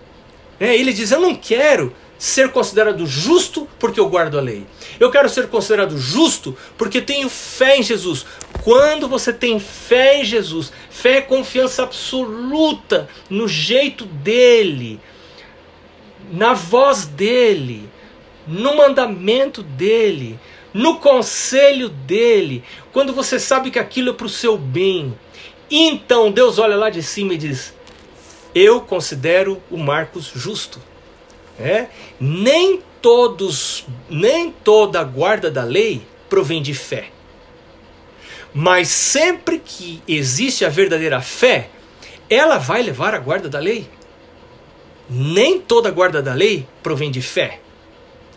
[0.59, 4.65] É, ele diz: Eu não quero ser considerado justo porque eu guardo a lei.
[4.99, 8.25] Eu quero ser considerado justo porque tenho fé em Jesus.
[8.63, 14.99] Quando você tem fé em Jesus, fé é confiança absoluta no jeito dele,
[16.31, 17.89] na voz dele,
[18.47, 20.39] no mandamento dele,
[20.73, 25.13] no conselho dele, quando você sabe que aquilo é para o seu bem,
[25.69, 27.74] então Deus olha lá de cima e diz:
[28.55, 30.79] Eu considero o Marcos justo.
[31.59, 31.87] É?
[32.19, 37.09] Nem todos, nem toda a guarda da lei provém de fé.
[38.53, 41.69] Mas sempre que existe a verdadeira fé,
[42.29, 43.89] ela vai levar a guarda da lei.
[45.09, 47.59] Nem toda a guarda da lei provém de fé.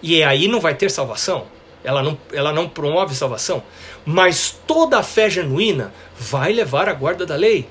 [0.03, 1.47] E aí não vai ter salvação.
[1.83, 3.63] Ela não, ela não promove salvação.
[4.05, 7.69] Mas toda a fé genuína vai levar a guarda da lei.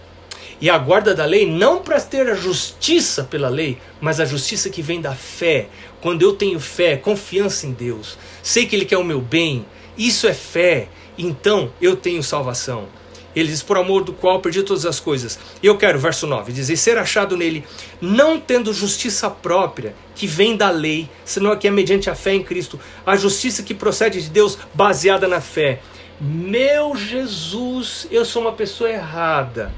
[0.60, 4.70] E a guarda da lei não para ter a justiça pela lei, mas a justiça
[4.70, 5.68] que vem da fé.
[6.02, 9.66] Quando eu tenho fé, confiança em Deus, sei que Ele quer o meu bem,
[9.98, 12.88] isso é fé, então eu tenho salvação.
[13.36, 15.38] Ele diz: Por amor do qual perdi todas as coisas.
[15.62, 17.64] Eu quero, verso 9, dizer: Ser achado nele,
[18.02, 22.44] não tendo justiça própria, que vem da lei, senão que é mediante a fé em
[22.44, 25.82] Cristo, a justiça que procede de Deus, baseada na fé.
[26.20, 29.72] Meu Jesus, eu sou uma pessoa errada.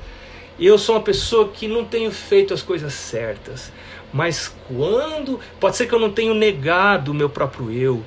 [0.59, 3.71] Eu sou uma pessoa que não tenho feito as coisas certas.
[4.11, 5.39] Mas quando.
[5.59, 8.03] Pode ser que eu não tenha negado o meu próprio eu.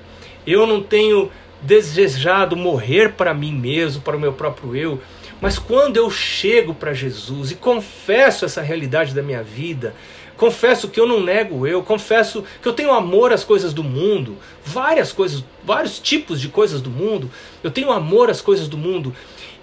[0.46, 1.30] Eu não tenho
[1.62, 5.00] desejado morrer para mim mesmo, para o meu próprio eu.
[5.40, 9.94] Mas quando eu chego para Jesus e confesso essa realidade da minha vida,
[10.36, 14.36] confesso que eu não nego eu, confesso que eu tenho amor às coisas do mundo,
[14.64, 17.30] várias coisas, vários tipos de coisas do mundo,
[17.62, 19.12] eu tenho amor às coisas do mundo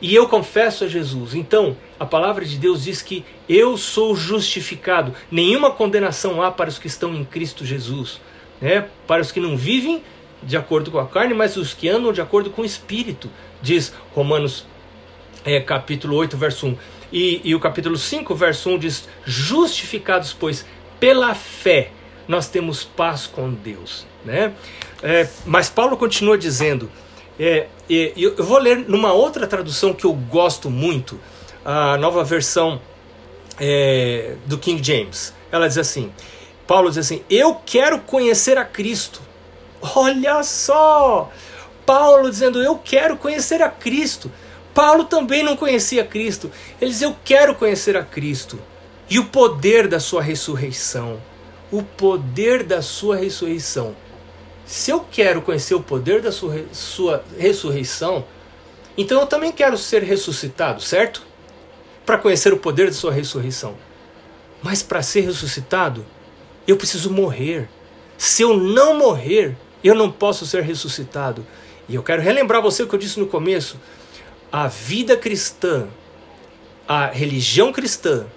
[0.02, 1.34] e eu confesso a Jesus.
[1.34, 5.14] Então, a palavra de Deus diz que eu sou justificado.
[5.30, 8.22] Nenhuma condenação há para os que estão em Cristo Jesus,
[8.62, 8.88] né?
[9.06, 10.02] Para os que não vivem
[10.42, 13.30] de acordo com a carne, mas os que andam de acordo com o Espírito,
[13.62, 14.66] diz Romanos
[15.44, 16.78] é, capítulo 8, verso 1.
[17.12, 20.66] E, e o capítulo 5, verso 1 diz: Justificados, pois,
[21.00, 21.92] pela fé,
[22.28, 24.06] nós temos paz com Deus.
[24.24, 24.54] Né?
[25.02, 26.90] É, mas Paulo continua dizendo,
[27.40, 31.20] é, eu vou ler numa outra tradução que eu gosto muito,
[31.64, 32.82] a nova versão
[33.60, 35.34] é, do King James.
[35.52, 36.12] Ela diz assim:
[36.68, 39.22] Paulo diz assim, eu quero conhecer a Cristo.
[39.96, 41.32] Olha só!
[41.86, 44.32] Paulo dizendo, eu quero conhecer a Cristo.
[44.74, 46.52] Paulo também não conhecia Cristo.
[46.80, 48.60] Ele diz: Eu quero conhecer a Cristo
[49.10, 51.20] e o poder da sua ressurreição.
[51.72, 53.96] O poder da sua ressurreição.
[54.70, 58.24] Se eu quero conhecer o poder da sua, sua ressurreição,
[58.96, 61.24] então eu também quero ser ressuscitado, certo?
[62.06, 63.76] Para conhecer o poder da sua ressurreição.
[64.62, 66.06] Mas para ser ressuscitado,
[66.68, 67.68] eu preciso morrer.
[68.16, 71.44] Se eu não morrer, eu não posso ser ressuscitado.
[71.88, 73.76] E eu quero relembrar você o que eu disse no começo
[74.52, 75.88] a vida cristã,
[76.88, 78.28] a religião cristã,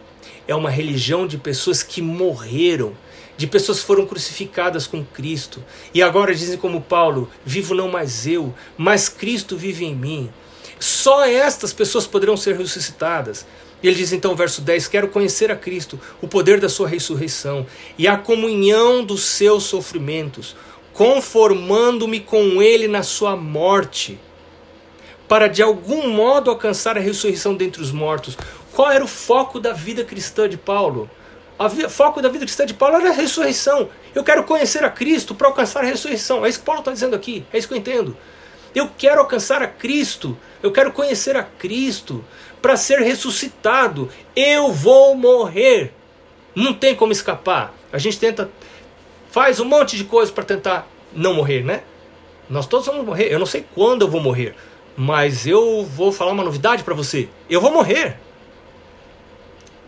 [0.49, 2.95] é uma religião de pessoas que morreram,
[3.43, 5.65] de pessoas que foram crucificadas com Cristo.
[5.93, 10.31] E agora dizem como Paulo: vivo não mais eu, mas Cristo vive em mim.
[10.79, 13.45] Só estas pessoas poderão ser ressuscitadas.
[13.83, 17.67] Ele diz então, verso 10: Quero conhecer a Cristo, o poder da sua ressurreição
[17.99, 20.55] e a comunhão dos seus sofrimentos,
[20.93, 24.21] conformando-me com ele na sua morte
[25.27, 28.39] para de algum modo alcançar a ressurreição dentre os mortos.
[28.73, 31.11] Qual era o foco da vida cristã de Paulo?
[31.67, 33.89] O foco da vida cristã de Paulo era a ressurreição.
[34.15, 36.45] Eu quero conhecer a Cristo para alcançar a ressurreição.
[36.45, 37.45] É isso que Paulo está dizendo aqui.
[37.53, 38.17] É isso que eu entendo.
[38.75, 40.37] Eu quero alcançar a Cristo.
[40.63, 42.25] Eu quero conhecer a Cristo
[42.61, 44.09] para ser ressuscitado.
[44.35, 45.93] Eu vou morrer.
[46.55, 47.75] Não tem como escapar.
[47.93, 48.51] A gente tenta,
[49.31, 51.83] faz um monte de coisa para tentar não morrer, né?
[52.49, 53.33] Nós todos vamos morrer.
[53.33, 54.55] Eu não sei quando eu vou morrer.
[54.97, 57.29] Mas eu vou falar uma novidade para você.
[57.49, 58.19] Eu vou morrer.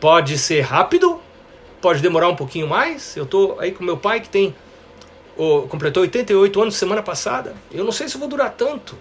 [0.01, 1.21] Pode ser rápido,
[1.85, 3.15] pode demorar um pouquinho mais.
[3.15, 4.55] Eu tô aí com meu pai que tem
[5.37, 7.55] oh, completou 88 anos semana passada.
[7.71, 8.97] Eu não sei se vou durar tanto,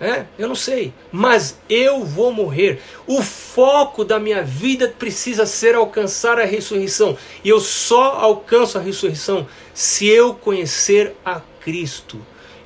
[0.00, 2.80] É, eu não sei, mas eu vou morrer.
[3.06, 7.16] O foco da minha vida precisa ser alcançar a ressurreição.
[7.44, 12.18] E eu só alcanço a ressurreição se eu conhecer a Cristo.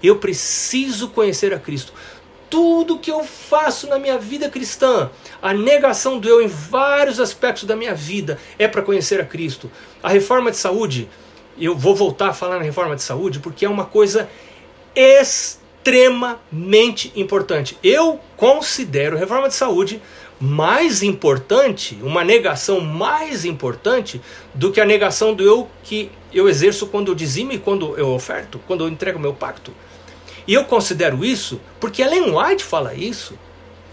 [0.03, 1.93] Eu preciso conhecer a Cristo.
[2.51, 7.65] Tudo que eu faço na minha vida cristã, a negação do eu em vários aspectos
[7.65, 9.71] da minha vida, é para conhecer a Cristo.
[10.03, 11.09] A reforma de saúde,
[11.59, 14.29] eu vou voltar a falar na reforma de saúde porque é uma coisa
[14.95, 17.77] extremamente importante.
[17.83, 20.01] Eu considero a reforma de saúde
[20.41, 24.21] mais importante, uma negação mais importante
[24.55, 28.09] do que a negação do eu que eu exerço quando eu dizimo e quando eu
[28.09, 29.73] oferto, quando eu entrego meu pacto.
[30.49, 33.39] E eu considero isso porque Ellen White fala isso.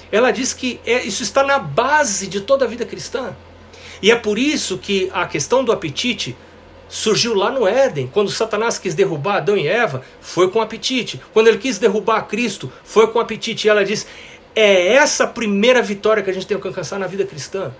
[0.10, 3.36] Ela diz que é, isso está na base de toda a vida cristã.
[4.02, 6.36] E é por isso que a questão do apetite
[6.88, 8.08] surgiu lá no Éden.
[8.08, 11.20] Quando Satanás quis derrubar Adão e Eva, foi com apetite.
[11.34, 13.68] Quando ele quis derrubar Cristo, foi com apetite.
[13.68, 14.08] E ela diz:
[14.56, 17.74] é essa a primeira vitória que a gente tem que alcançar na vida cristã.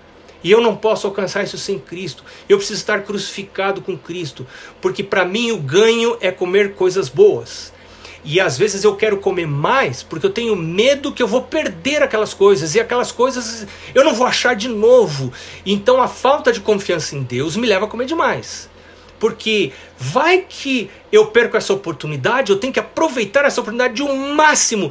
[0.44, 2.22] E eu não posso alcançar isso sem Cristo.
[2.46, 4.46] Eu preciso estar crucificado com Cristo.
[4.82, 7.72] Porque para mim o ganho é comer coisas boas.
[8.28, 12.02] E às vezes eu quero comer mais porque eu tenho medo que eu vou perder
[12.02, 15.32] aquelas coisas e aquelas coisas eu não vou achar de novo.
[15.64, 18.68] Então a falta de confiança em Deus me leva a comer demais.
[19.20, 24.90] Porque vai que eu perco essa oportunidade, eu tenho que aproveitar essa oportunidade o máximo.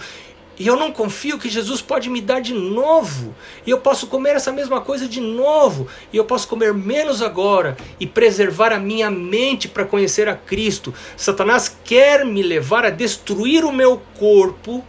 [0.57, 3.35] E eu não confio que Jesus pode me dar de novo.
[3.65, 5.87] E eu posso comer essa mesma coisa de novo.
[6.13, 10.93] E eu posso comer menos agora e preservar a minha mente para conhecer a Cristo.
[11.17, 14.83] Satanás quer me levar a destruir o meu corpo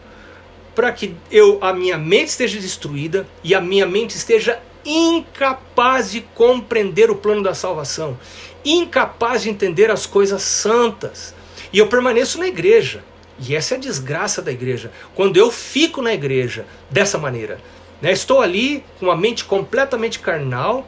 [0.75, 6.21] para que eu a minha mente esteja destruída e a minha mente esteja incapaz de
[6.21, 8.17] compreender o plano da salvação,
[8.65, 11.35] incapaz de entender as coisas santas.
[11.73, 13.03] E eu permaneço na igreja
[13.39, 14.91] e essa é a desgraça da igreja.
[15.15, 17.59] Quando eu fico na igreja dessa maneira,
[18.01, 20.87] né, estou ali com uma mente completamente carnal,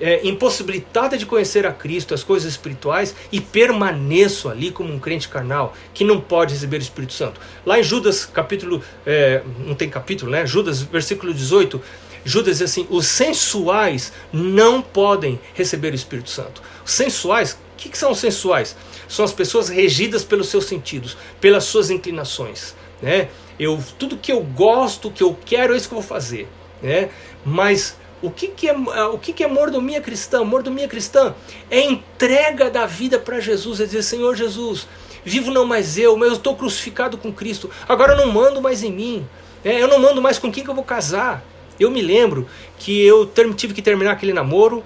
[0.00, 5.28] é, impossibilitada de conhecer a Cristo, as coisas espirituais, e permaneço ali como um crente
[5.28, 7.40] carnal que não pode receber o Espírito Santo.
[7.66, 8.82] Lá em Judas, capítulo.
[9.04, 10.46] É, não tem capítulo, né?
[10.46, 11.80] Judas, versículo 18.
[12.24, 16.62] Judas diz assim: os sensuais não podem receber o Espírito Santo.
[16.84, 18.76] Os sensuais, o que, que são os sensuais?
[19.08, 22.76] São as pessoas regidas pelos seus sentidos, pelas suas inclinações.
[23.02, 23.28] Né?
[23.58, 26.46] Eu, tudo que eu gosto, que eu quero, é isso que eu vou fazer.
[26.82, 27.08] Né?
[27.44, 30.44] Mas o que, que, é, o que, que é mordomia cristã?
[30.44, 31.34] Mordomia cristã
[31.70, 34.86] é entrega da vida para Jesus, é dizer, Senhor Jesus,
[35.24, 38.82] vivo não mais eu, mas eu estou crucificado com Cristo, agora eu não mando mais
[38.82, 39.26] em mim,
[39.64, 41.44] é, eu não mando mais com quem que eu vou casar.
[41.78, 44.82] Eu me lembro que eu tive que terminar aquele namoro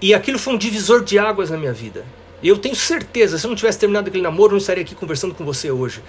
[0.00, 2.04] e aquilo foi um divisor de águas na minha vida.
[2.42, 4.94] E eu tenho certeza, se eu não tivesse terminado aquele namoro, eu não estaria aqui
[4.94, 6.02] conversando com você hoje.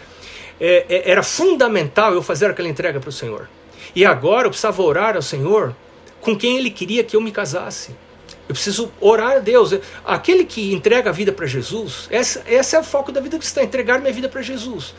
[0.60, 3.50] É, é, era fundamental eu fazer aquela entrega para o Senhor.
[3.96, 5.76] E agora eu precisava orar ao Senhor
[6.22, 7.96] com quem Ele queria que eu me casasse.
[8.48, 9.74] Eu preciso orar a Deus.
[10.06, 13.64] Aquele que entrega a vida para Jesus, essa, esse é o foco da vida cristã,
[13.64, 14.94] entregar minha vida para Jesus.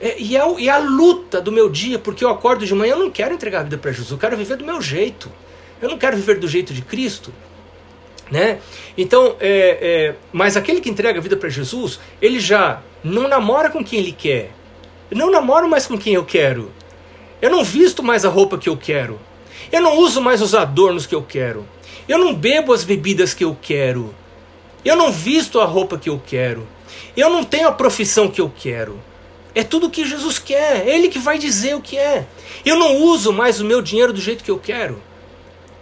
[0.00, 2.92] É, e, é, e é a luta do meu dia, porque eu acordo de manhã,
[2.92, 5.30] eu não quero entregar a vida para Jesus, eu quero viver do meu jeito.
[5.80, 7.32] Eu não quero viver do jeito de Cristo.
[8.30, 8.60] Né?
[8.96, 13.70] Então, é, é, mas aquele que entrega a vida para Jesus, ele já não namora
[13.70, 14.52] com quem ele quer.
[15.10, 16.70] Eu não namoro mais com quem eu quero.
[17.42, 19.18] Eu não visto mais a roupa que eu quero.
[19.72, 21.66] Eu não uso mais os adornos que eu quero.
[22.08, 24.14] Eu não bebo as bebidas que eu quero.
[24.84, 26.66] Eu não visto a roupa que eu quero.
[27.16, 29.00] Eu não tenho a profissão que eu quero.
[29.54, 30.86] É tudo o que Jesus quer.
[30.86, 32.26] É Ele que vai dizer o que é.
[32.64, 35.09] Eu não uso mais o meu dinheiro do jeito que eu quero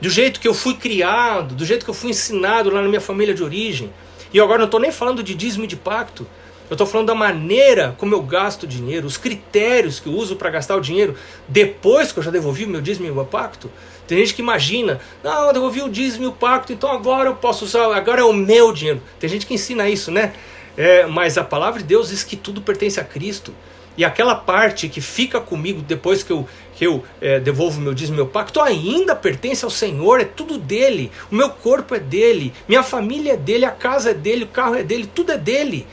[0.01, 3.01] do jeito que eu fui criado, do jeito que eu fui ensinado lá na minha
[3.01, 3.93] família de origem.
[4.33, 6.27] E agora não estou nem falando de dízimo e de pacto.
[6.71, 10.51] Eu estou falando da maneira como eu gasto dinheiro, os critérios que eu uso para
[10.51, 11.17] gastar o dinheiro
[11.49, 13.71] depois que eu já devolvi o meu dízimo e o meu pacto.
[14.07, 17.35] Tem gente que imagina, não, eu devolvi o dízimo e o pacto, então agora eu
[17.35, 19.03] posso usar, agora é o meu dinheiro.
[19.19, 20.35] Tem gente que ensina isso, né?
[20.77, 23.53] É, mas a palavra de Deus diz que tudo pertence a Cristo.
[23.99, 28.15] E aquela parte que fica comigo depois que eu, que eu é, devolvo meu dízimo,
[28.15, 31.11] meu pacto, ainda pertence ao Senhor, é tudo dele.
[31.33, 34.77] O meu corpo é dele, minha família é dele, a casa é dele, o carro
[34.77, 35.85] é dele, tudo é dele.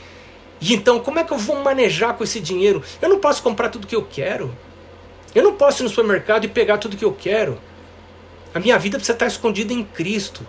[0.60, 2.80] E então, como é que eu vou manejar com esse dinheiro?
[3.02, 4.56] Eu não posso comprar tudo que eu quero.
[5.34, 7.58] Eu não posso ir no supermercado e pegar tudo que eu quero.
[8.54, 10.46] A minha vida precisa estar escondida em Cristo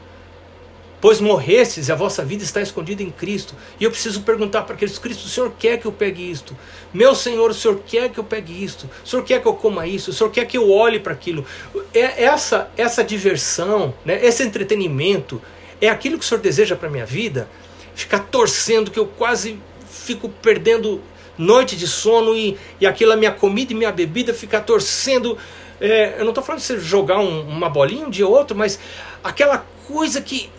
[1.00, 3.56] pois morrestes e a vossa vida está escondida em Cristo.
[3.80, 6.58] E eu preciso perguntar para aqueles: Cristo, o Senhor quer que eu pegue isto?
[6.94, 8.90] Meu Senhor, o Senhor quer que eu pegue isto?
[9.04, 10.12] O Senhor quer que eu coma isso?
[10.12, 11.46] O Senhor quer que eu olhe para aquilo?
[11.94, 15.42] É essa essa diversão, né, esse entretenimento,
[15.80, 17.48] é aquilo que o Senhor deseja para minha vida?
[17.96, 21.02] Ficar torcendo que eu quase fico perdendo
[21.38, 25.38] noite de sono e, e aquela minha comida e minha bebida ficar torcendo.
[25.80, 28.58] É, eu não estou falando de você jogar um, uma bolinha um dia ou outro,
[28.58, 28.80] mas
[29.24, 30.50] aquela coisa que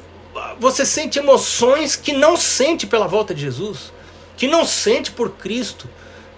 [0.58, 3.92] você sente emoções que não sente pela volta de Jesus,
[4.36, 5.88] que não sente por Cristo,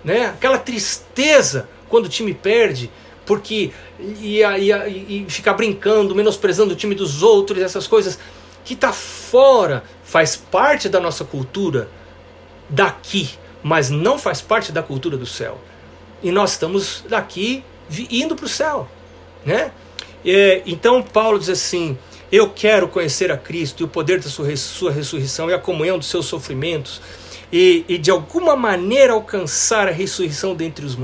[0.05, 0.27] né?
[0.27, 2.91] Aquela tristeza quando o time perde,
[3.27, 8.19] porque ia, ia, ia ficar brincando, menosprezando o time dos outros, essas coisas
[8.65, 11.89] que está fora, faz parte da nossa cultura
[12.69, 13.31] daqui,
[13.63, 15.59] mas não faz parte da cultura do céu.
[16.23, 17.65] E nós estamos daqui
[18.11, 18.89] indo para o céu,
[19.45, 19.73] né?
[20.25, 21.99] É, então Paulo diz assim:
[22.33, 25.99] Eu quero conhecer a Cristo e o poder da sua, sua ressurreição e a comunhão
[25.99, 27.01] dos seus sofrimentos,
[27.53, 30.97] e, e de alguma maneira alcançar a ressurreição dentre os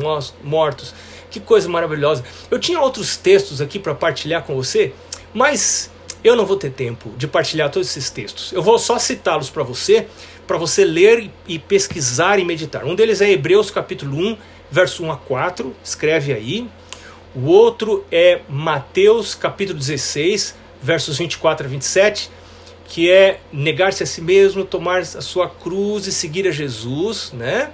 [0.43, 0.95] mortos.
[1.29, 2.23] Que coisa maravilhosa!
[2.49, 4.93] Eu tinha outros textos aqui para partilhar com você,
[5.35, 5.91] mas
[6.23, 8.53] eu não vou ter tempo de partilhar todos esses textos.
[8.53, 10.07] Eu vou só citá-los para você,
[10.47, 12.85] para você ler e pesquisar e meditar.
[12.85, 14.39] Um deles é Hebreus capítulo 1,
[14.71, 16.69] verso 1 a 4, escreve aí.
[17.35, 20.55] O outro é Mateus capítulo 16,
[20.87, 22.31] versos 24 a 27,
[22.87, 27.73] que é negar-se a si mesmo, tomar a sua cruz e seguir a Jesus, né?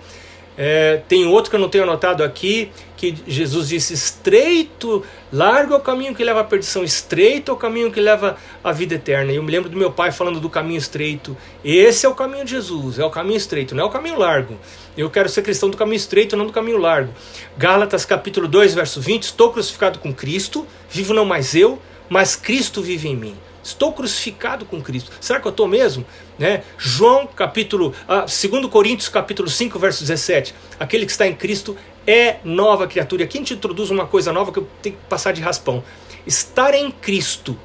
[0.56, 5.02] É, tem outro que eu não tenho anotado aqui, que Jesus disse: estreito,
[5.32, 8.70] largo é o caminho que leva à perdição, estreito é o caminho que leva à
[8.70, 9.32] vida eterna.
[9.32, 11.36] E eu me lembro do meu pai falando do caminho estreito.
[11.64, 14.58] Esse é o caminho de Jesus, é o caminho estreito, não é o caminho largo.
[14.96, 17.14] Eu quero ser cristão do caminho estreito, não do caminho largo.
[17.56, 22.82] Gálatas capítulo 2, verso 20: Estou crucificado com Cristo, vivo não mais eu, mas Cristo
[22.82, 23.36] vive em mim.
[23.62, 25.10] Estou crucificado com Cristo.
[25.20, 26.04] Será que eu estou mesmo?
[26.38, 26.64] Né?
[26.76, 30.54] João capítulo, ah, 2 Coríntios capítulo 5, verso 17.
[30.80, 31.76] Aquele que está em Cristo
[32.06, 33.22] é nova criatura.
[33.22, 35.84] E aqui a gente introduz uma coisa nova que eu tenho que passar de raspão.
[36.26, 37.56] Estar em Cristo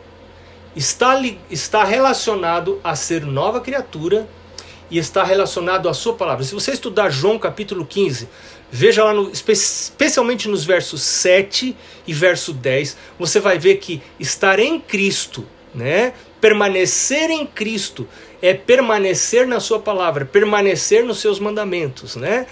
[0.76, 1.20] está,
[1.50, 4.28] está relacionado a ser nova criatura
[4.90, 6.44] e está relacionado à sua palavra.
[6.44, 8.30] Se você estudar João capítulo 15,
[8.72, 14.60] veja lá, no, especialmente nos versos 7 e verso 10, você vai ver que estar
[14.60, 15.46] em Cristo
[15.78, 16.14] né?
[16.42, 18.08] Permanecer em Cristo
[18.42, 22.48] é permanecer na Sua palavra, permanecer nos seus mandamentos, né?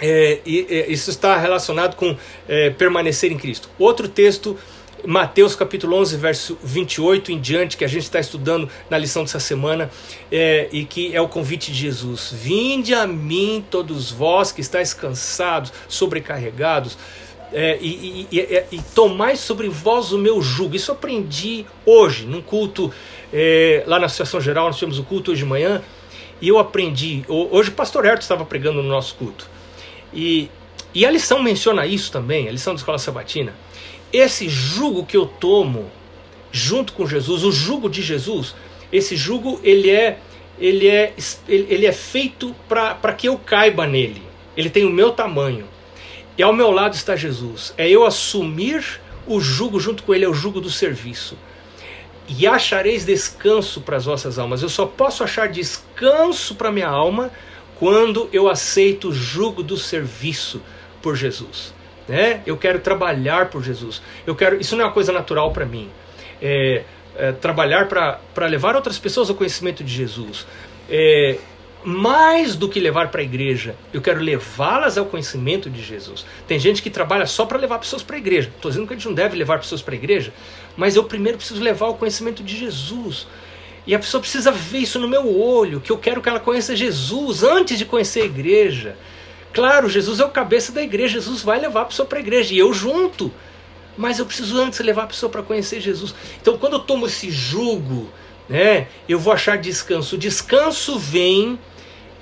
[0.00, 2.16] É, e, é, isso está relacionado com
[2.48, 3.68] é, permanecer em Cristo.
[3.78, 4.58] Outro texto,
[5.04, 9.40] Mateus capítulo 11, verso 28 em diante, que a gente está estudando na lição dessa
[9.40, 9.90] semana,
[10.30, 14.94] é, e que é o convite de Jesus: Vinde a mim, todos vós que estáis
[14.94, 16.96] cansados, sobrecarregados,
[17.52, 20.76] é, e, e, e, e, tomai sobre vós o meu jugo.
[20.76, 22.92] Isso eu aprendi hoje, num culto
[23.32, 25.82] é, lá na Associação Geral, nós tivemos o culto hoje de manhã,
[26.40, 27.24] e eu aprendi.
[27.28, 29.48] Hoje o pastor Herto estava pregando no nosso culto.
[30.14, 30.48] E,
[30.94, 33.52] e a lição menciona isso também, a lição da escola sabatina.
[34.12, 35.90] Esse jugo que eu tomo
[36.50, 38.54] junto com Jesus, o jugo de Jesus,
[38.92, 40.18] esse jugo ele é,
[40.58, 41.14] ele é,
[41.48, 44.22] ele é feito para que eu caiba nele.
[44.54, 45.66] Ele tem o meu tamanho.
[46.36, 47.72] E ao meu lado está Jesus.
[47.78, 51.38] É eu assumir o jugo junto com ele, é o jugo do serviço.
[52.28, 54.62] E achareis descanso para as vossas almas.
[54.62, 57.30] Eu só posso achar descanso para minha alma
[57.78, 60.62] quando eu aceito o jugo do serviço
[61.00, 61.74] por Jesus.
[62.08, 62.42] Né?
[62.46, 64.02] Eu quero trabalhar por Jesus.
[64.26, 64.60] Eu quero.
[64.60, 65.88] Isso não é uma coisa natural para mim.
[66.40, 66.82] É,
[67.16, 70.46] é, trabalhar para levar outras pessoas ao conhecimento de Jesus.
[70.90, 71.38] É,
[71.84, 76.24] mais do que levar para a igreja, eu quero levá-las ao conhecimento de Jesus.
[76.46, 78.50] Tem gente que trabalha só para levar pessoas para a igreja.
[78.54, 80.32] Estou dizendo que a gente não deve levar pessoas para a igreja,
[80.76, 83.26] mas eu primeiro preciso levar o conhecimento de Jesus.
[83.84, 86.76] E a pessoa precisa ver isso no meu olho, que eu quero que ela conheça
[86.76, 88.96] Jesus antes de conhecer a igreja.
[89.52, 92.54] Claro, Jesus é o cabeça da igreja, Jesus vai levar a pessoa para a igreja
[92.54, 93.32] e eu junto.
[93.96, 96.14] Mas eu preciso antes levar a pessoa para conhecer Jesus.
[96.40, 98.08] Então, quando eu tomo esse jugo,
[98.48, 100.16] né, eu vou achar descanso.
[100.16, 101.58] O descanso vem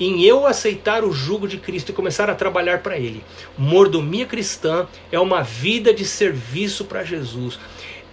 [0.01, 3.23] em eu aceitar o jugo de Cristo e começar a trabalhar para Ele.
[3.57, 7.59] Mordomia cristã é uma vida de serviço para Jesus.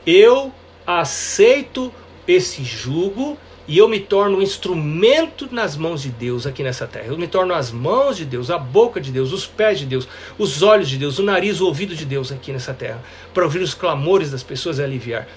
[0.05, 0.53] Eu
[0.85, 1.91] aceito
[2.27, 3.37] esse jugo
[3.67, 7.07] e eu me torno um instrumento nas mãos de Deus aqui nessa terra.
[7.07, 10.07] Eu me torno as mãos de Deus, a boca de Deus, os pés de Deus,
[10.37, 13.03] os olhos de Deus, o nariz, o ouvido de Deus aqui nessa terra,
[13.33, 15.27] para ouvir os clamores das pessoas e aliviar.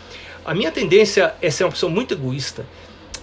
[0.45, 2.65] A minha tendência é ser uma pessoa muito egoísta.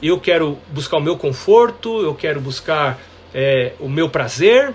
[0.01, 2.99] Eu quero buscar o meu conforto, eu quero buscar
[3.33, 4.73] é, o meu prazer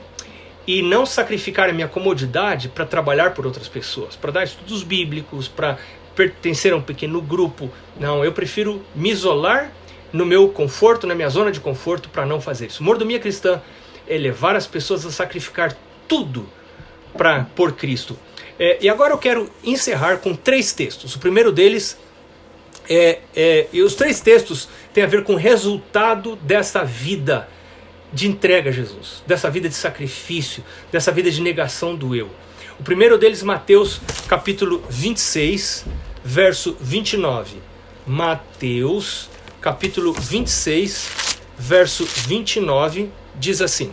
[0.67, 5.47] e não sacrificar a minha comodidade para trabalhar por outras pessoas, para dar estudos bíblicos,
[5.47, 5.79] para
[6.17, 7.71] pertencer a um pequeno grupo.
[7.99, 9.73] Não, eu prefiro me isolar
[10.13, 12.83] no meu conforto, na minha zona de conforto, para não fazer isso.
[12.83, 13.61] Mordomia cristã
[14.07, 16.47] é levar as pessoas a sacrificar tudo
[17.17, 18.19] para por Cristo.
[18.59, 21.15] É, e agora eu quero encerrar com três textos.
[21.15, 21.99] O primeiro deles
[22.89, 27.49] é, é, e os três textos têm a ver com o resultado dessa vida
[28.13, 32.29] de entrega a Jesus, dessa vida de sacrifício, dessa vida de negação do eu.
[32.79, 35.87] O primeiro deles, Mateus capítulo 26,
[36.23, 37.57] verso 29.
[38.07, 39.31] Mateus
[39.63, 43.93] capítulo 26, verso 29, diz assim.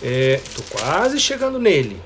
[0.00, 2.00] Estou é, quase chegando nele.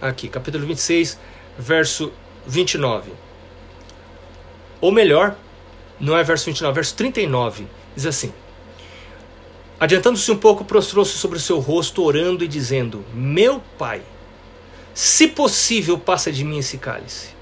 [0.00, 1.18] Aqui, capítulo 26,
[1.58, 2.10] verso
[2.46, 3.12] 29.
[4.80, 5.36] Ou melhor,
[6.00, 7.66] não é verso 29, verso 39.
[7.94, 8.32] Diz assim:
[9.78, 14.00] Adiantando-se um pouco, prostrou-se sobre o seu rosto, orando e dizendo: Meu pai,
[14.94, 17.34] se possível, passa de mim esse cálice.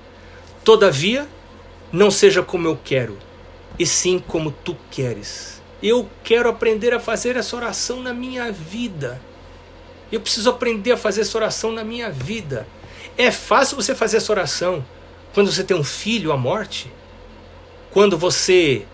[0.64, 1.28] Todavia,
[1.92, 3.16] não seja como eu quero,
[3.78, 5.62] e sim como tu queres.
[5.82, 9.20] Eu quero aprender a fazer essa oração na minha vida.
[10.10, 12.66] Eu preciso aprender a fazer essa oração na minha vida.
[13.16, 14.84] É fácil você fazer essa oração
[15.34, 16.90] quando você tem um filho à morte?
[17.90, 18.84] Quando você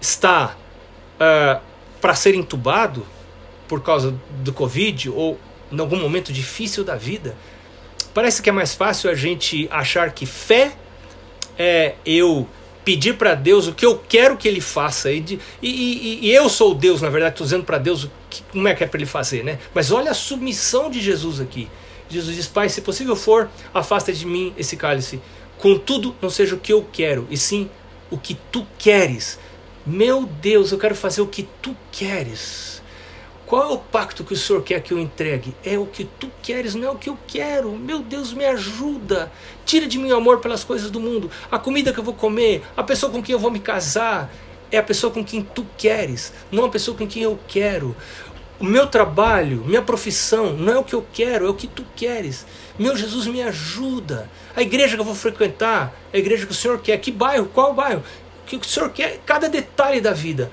[0.00, 0.56] está
[1.16, 1.60] uh,
[2.00, 3.06] para ser entubado
[3.68, 5.38] por causa do Covid ou
[5.70, 7.36] em algum momento difícil da vida?
[8.14, 10.72] Parece que é mais fácil a gente achar que fé
[11.58, 12.48] é eu
[12.84, 15.10] pedir para Deus o que eu quero que Ele faça.
[15.10, 18.74] E, e, e, eu sou Deus, na verdade, estou dizendo para Deus que, como é
[18.74, 19.44] que é para Ele fazer.
[19.44, 19.58] Né?
[19.74, 21.68] Mas olha a submissão de Jesus aqui.
[22.08, 25.20] Jesus diz: Pai, se possível for, afasta de mim esse cálice.
[25.58, 27.68] Contudo, não seja o que eu quero, e sim
[28.10, 29.38] o que tu queres.
[29.86, 32.79] Meu Deus, eu quero fazer o que tu queres.
[33.50, 35.52] Qual é o pacto que o Senhor quer que eu entregue?
[35.64, 37.72] É o que tu queres, não é o que eu quero.
[37.72, 39.32] Meu Deus, me ajuda.
[39.66, 41.28] Tira de mim o amor pelas coisas do mundo.
[41.50, 44.32] A comida que eu vou comer, a pessoa com quem eu vou me casar,
[44.70, 47.96] é a pessoa com quem tu queres, não a pessoa com quem eu quero.
[48.60, 51.84] O meu trabalho, minha profissão, não é o que eu quero, é o que tu
[51.96, 52.46] queres.
[52.78, 54.30] Meu Jesus, me ajuda.
[54.54, 56.98] A igreja que eu vou frequentar, a igreja que o Senhor quer.
[56.98, 57.46] Que bairro?
[57.46, 58.04] Qual bairro?
[58.44, 59.18] O que o Senhor quer?
[59.26, 60.52] Cada detalhe da vida.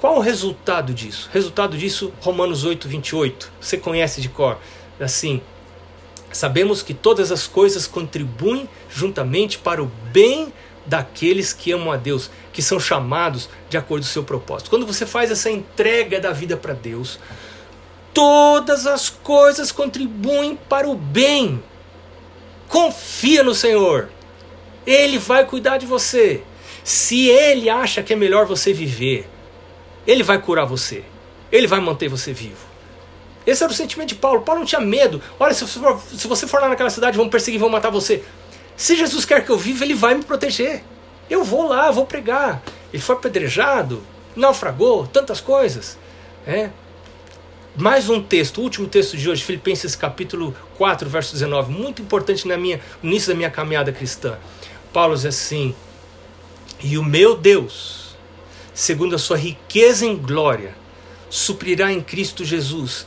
[0.00, 1.28] Qual o resultado disso?
[1.30, 3.52] Resultado disso, Romanos 8, 28.
[3.60, 4.56] Você conhece de cor.
[4.98, 5.42] Assim,
[6.32, 10.50] sabemos que todas as coisas contribuem juntamente para o bem
[10.86, 14.70] daqueles que amam a Deus, que são chamados de acordo com o seu propósito.
[14.70, 17.20] Quando você faz essa entrega da vida para Deus,
[18.14, 21.62] todas as coisas contribuem para o bem.
[22.68, 24.08] Confia no Senhor.
[24.86, 26.42] Ele vai cuidar de você.
[26.82, 29.28] Se ele acha que é melhor você viver
[30.06, 31.04] ele vai curar você.
[31.50, 32.70] Ele vai manter você vivo.
[33.46, 34.42] Esse era o sentimento de Paulo.
[34.42, 35.20] Paulo não tinha medo.
[35.38, 38.22] Olha, se você for, se você for lá naquela cidade, vão perseguir, vão matar você.
[38.76, 40.82] Se Jesus quer que eu viva, ele vai me proteger.
[41.28, 42.62] Eu vou lá, vou pregar.
[42.92, 44.02] Ele foi apedrejado,
[44.36, 45.98] naufragou, tantas coisas.
[46.46, 46.70] É.
[47.76, 52.46] Mais um texto, o último texto de hoje, Filipenses capítulo 4, verso 19, muito importante
[52.48, 54.36] na minha, no início da minha caminhada cristã.
[54.92, 55.74] Paulo diz assim:
[56.82, 57.99] E o meu Deus
[58.74, 60.74] segundo a sua riqueza em glória,
[61.28, 63.06] suprirá em Cristo Jesus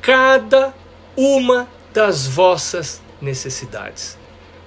[0.00, 0.74] cada
[1.16, 4.16] uma das vossas necessidades.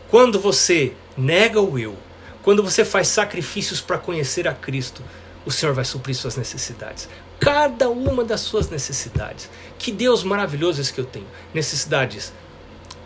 [0.09, 1.95] Quando você nega o eu,
[2.41, 5.03] quando você faz sacrifícios para conhecer a Cristo,
[5.45, 7.07] o Senhor vai suprir suas necessidades.
[7.39, 9.49] Cada uma das suas necessidades.
[9.77, 11.27] Que Deus maravilhoso esse que eu tenho.
[11.53, 12.33] Necessidades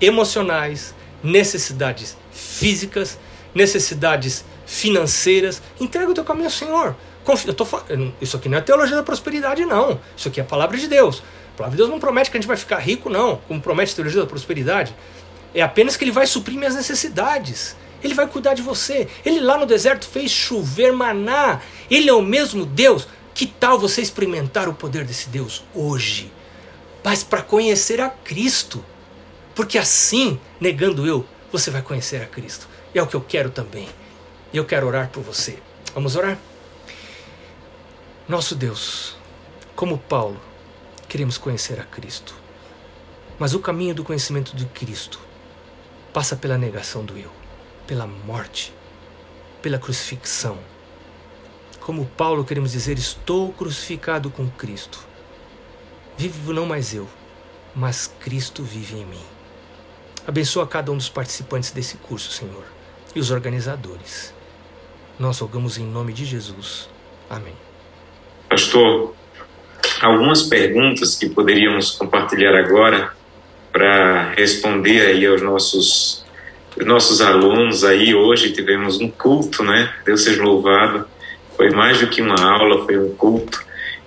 [0.01, 3.19] emocionais, necessidades físicas,
[3.53, 5.61] necessidades financeiras.
[5.79, 6.95] Entrega o teu caminho ao Senhor.
[7.25, 7.67] Tô,
[8.21, 9.99] isso aqui não é teologia da prosperidade, não.
[10.15, 11.23] Isso aqui é a palavra de Deus.
[11.53, 13.93] A palavra de Deus não promete que a gente vai ficar rico, não, como promete
[13.93, 14.95] a teologia da prosperidade.
[15.53, 17.75] É apenas que ele vai suprir minhas necessidades.
[18.03, 19.07] Ele vai cuidar de você.
[19.23, 21.61] Ele lá no deserto fez chover maná.
[21.89, 23.07] Ele é o mesmo Deus.
[23.33, 26.31] Que tal você experimentar o poder desse Deus hoje?
[27.03, 28.83] Mas para conhecer a Cristo.
[29.55, 32.67] Porque assim, negando eu, você vai conhecer a Cristo.
[32.93, 33.87] E é o que eu quero também.
[34.51, 35.57] E eu quero orar por você.
[35.93, 36.37] Vamos orar?
[38.27, 39.17] Nosso Deus,
[39.75, 40.39] como Paulo,
[41.09, 42.33] queremos conhecer a Cristo.
[43.37, 45.19] Mas o caminho do conhecimento de Cristo
[46.13, 47.29] passa pela negação do eu,
[47.85, 48.73] pela morte,
[49.61, 50.57] pela crucifixão.
[51.81, 55.05] Como Paulo, queremos dizer: Estou crucificado com Cristo.
[56.17, 57.09] Vivo não mais eu,
[57.75, 59.25] mas Cristo vive em mim.
[60.25, 62.63] Abençoa cada um dos participantes desse curso, Senhor,
[63.13, 64.33] e os organizadores.
[65.19, 66.87] Nós rogamos em nome de Jesus.
[67.29, 67.72] Amém.
[68.53, 69.15] Pastor,
[69.99, 73.11] algumas perguntas que poderíamos compartilhar agora
[73.71, 76.23] para responder aí aos nossos
[76.77, 79.91] nossos alunos aí hoje tivemos um culto, né?
[80.05, 81.07] Deus seja louvado.
[81.57, 83.59] Foi mais do que uma aula, foi um culto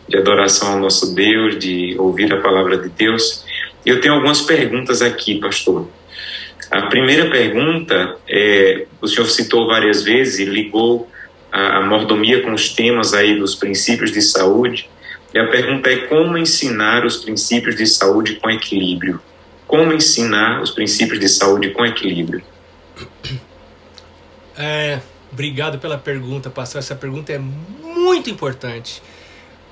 [0.09, 3.45] de adoração ao nosso Deus, de ouvir a palavra de Deus.
[3.85, 5.89] Eu tenho algumas perguntas aqui, pastor.
[6.71, 11.11] A primeira pergunta é, o senhor citou várias vezes e ligou
[11.57, 14.91] a, a mordomia com os temas aí dos princípios de saúde.
[15.33, 19.21] E a pergunta é como ensinar os princípios de saúde com equilíbrio?
[19.67, 22.43] Como ensinar os princípios de saúde com equilíbrio?
[24.57, 25.01] É,
[25.33, 26.79] obrigado pela pergunta, pastor.
[26.79, 29.03] Essa pergunta é muito importante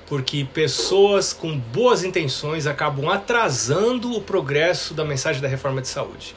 [0.07, 6.35] porque pessoas com boas intenções acabam atrasando o progresso da mensagem da reforma de saúde,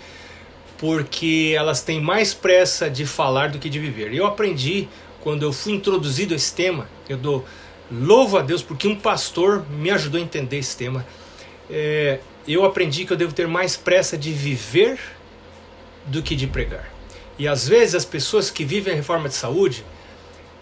[0.78, 4.14] porque elas têm mais pressa de falar do que de viver.
[4.14, 4.88] Eu aprendi
[5.20, 7.44] quando eu fui introduzido a esse tema, eu dou
[7.90, 11.06] louvo a Deus porque um pastor me ajudou a entender esse tema.
[11.70, 14.98] É, eu aprendi que eu devo ter mais pressa de viver
[16.06, 16.90] do que de pregar.
[17.38, 19.84] E às vezes as pessoas que vivem a reforma de saúde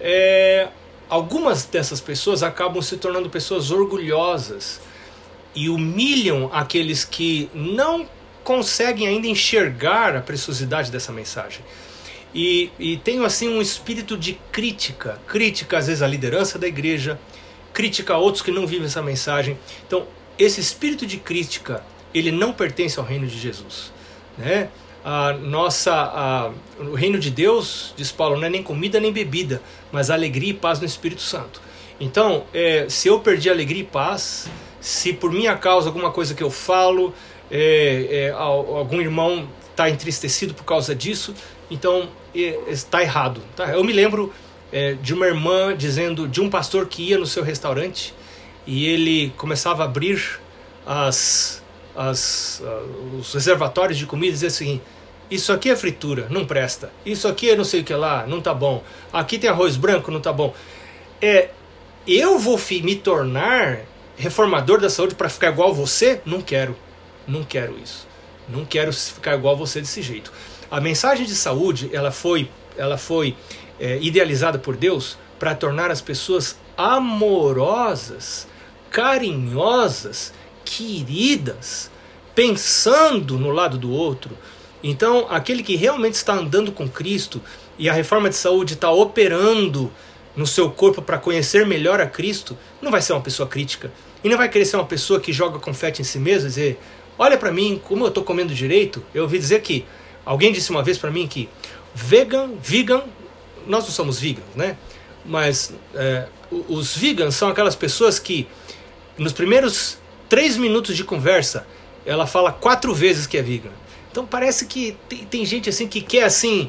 [0.01, 0.69] é,
[1.09, 4.81] algumas dessas pessoas acabam se tornando pessoas orgulhosas
[5.55, 8.07] e humilham aqueles que não
[8.45, 11.65] conseguem ainda enxergar a preciosidade dessa mensagem.
[12.35, 17.19] E, e tenho assim um espírito de crítica, crítica às vezes à liderança da igreja,
[17.73, 19.59] crítica a outros que não vivem essa mensagem.
[19.87, 20.07] Então,
[20.39, 23.93] esse espírito de crítica, ele não pertence ao reino de Jesus,
[24.37, 24.69] né?
[25.09, 26.51] a nossa a,
[26.81, 29.63] o reino de Deus, diz Paulo, não é nem comida nem bebida,
[29.93, 31.63] mas alegria e paz no Espírito Santo.
[32.01, 34.51] Então, é, se eu perdi alegria e paz,
[34.81, 37.15] se por minha causa alguma coisa que eu falo,
[37.49, 41.35] é, é, algum irmão está entristecido por causa disso,
[41.71, 42.09] então
[42.67, 43.41] está errado.
[43.55, 43.69] Tá?
[43.73, 44.33] Eu me lembro
[44.73, 48.15] é, de uma irmã dizendo de um pastor que ia no seu restaurante
[48.67, 50.41] e ele começava a abrir
[50.85, 51.63] as,
[51.95, 54.81] as, uh, os reservatórios de comida e dizia assim:
[55.31, 56.93] isso aqui é fritura, não presta.
[57.05, 58.83] Isso aqui é não sei o que lá, não tá bom.
[59.13, 60.55] Aqui tem arroz branco, não tá bom.
[61.21, 61.51] É,
[62.07, 63.81] eu vou me tornar
[64.17, 66.21] reformador da saúde para ficar igual você?
[66.25, 66.77] Não quero.
[67.27, 68.07] Não quero isso.
[68.49, 70.33] Não quero ficar igual você desse jeito.
[70.71, 73.37] A mensagem de saúde, ela foi, ela foi
[73.79, 78.49] é, idealizada por Deus para tornar as pessoas amorosas,
[78.91, 80.33] carinhosas,
[80.65, 81.91] queridas,
[82.35, 84.37] pensando no lado do outro,
[84.83, 87.43] então, aquele que realmente está andando com Cristo
[87.77, 89.91] e a reforma de saúde está operando
[90.37, 93.91] no seu corpo para conhecer melhor a Cristo, não vai ser uma pessoa crítica.
[94.23, 96.81] E não vai querer ser uma pessoa que joga confete em si mesmo e dizer:
[97.19, 99.03] Olha para mim, como eu estou comendo direito.
[99.13, 99.85] Eu ouvi dizer que
[100.27, 101.49] alguém disse uma vez para mim que
[101.95, 103.03] vegan, vegan,
[103.67, 104.77] nós não somos vegans, né?
[105.25, 108.47] Mas é, os vegans são aquelas pessoas que
[109.17, 109.99] nos primeiros
[110.29, 111.67] três minutos de conversa
[112.05, 113.73] ela fala quatro vezes que é vegan.
[114.11, 116.69] Então parece que tem, tem gente assim que quer assim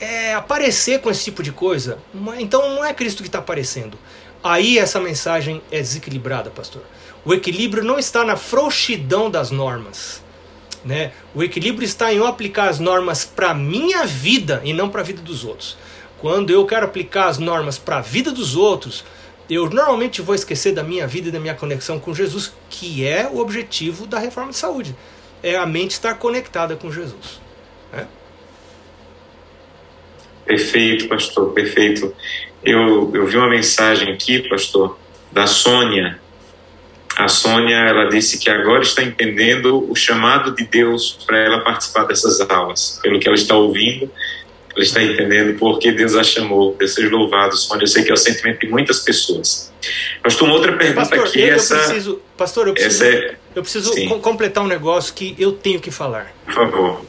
[0.00, 1.98] é, aparecer com esse tipo de coisa.
[2.38, 3.98] Então não é Cristo que está aparecendo.
[4.42, 6.82] Aí essa mensagem é desequilibrada, pastor.
[7.24, 10.22] O equilíbrio não está na frouxidão das normas.
[10.88, 11.12] Né?
[11.34, 15.04] O equilíbrio está em eu aplicar as normas para minha vida e não para a
[15.04, 15.76] vida dos outros.
[16.18, 19.04] Quando eu quero aplicar as normas para a vida dos outros,
[19.48, 23.28] eu normalmente vou esquecer da minha vida e da minha conexão com Jesus, que é
[23.30, 24.96] o objetivo da reforma de saúde
[25.42, 27.40] é a mente estar conectada com Jesus.
[27.92, 28.06] Né?
[30.44, 32.14] Perfeito, pastor, perfeito.
[32.64, 34.98] Eu, eu vi uma mensagem aqui, pastor,
[35.30, 36.20] da Sônia.
[37.18, 42.04] A Sônia, ela disse que agora está entendendo o chamado de Deus para ela participar
[42.04, 43.00] dessas aulas.
[43.02, 44.08] Pelo que ela está ouvindo,
[44.72, 46.76] ela está entendendo por que Deus a chamou.
[46.78, 47.82] Deus seja louvado, Sônia.
[47.82, 49.72] Eu sei que é o sentimento de muitas pessoas.
[50.22, 51.40] Pastor, uma outra pergunta pastor, aqui.
[51.40, 55.34] Eu, essa, eu preciso, pastor, eu preciso, é, eu preciso com, completar um negócio que
[55.40, 56.32] eu tenho que falar.
[56.44, 57.04] Por favor.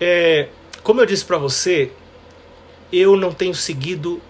[0.00, 0.48] É,
[0.82, 1.90] como eu disse para você,
[2.90, 4.22] eu não tenho seguido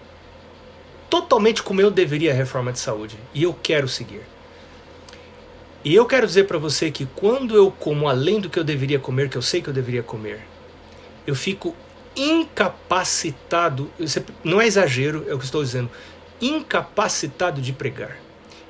[1.13, 3.19] totalmente como eu deveria a reforma de saúde.
[3.35, 4.21] E eu quero seguir.
[5.85, 8.97] E eu quero dizer para você que quando eu como além do que eu deveria
[8.97, 10.41] comer, que eu sei que eu deveria comer,
[11.27, 11.75] eu fico
[12.15, 13.91] incapacitado,
[14.43, 15.91] não é exagero, é o que estou dizendo,
[16.41, 18.17] incapacitado de pregar,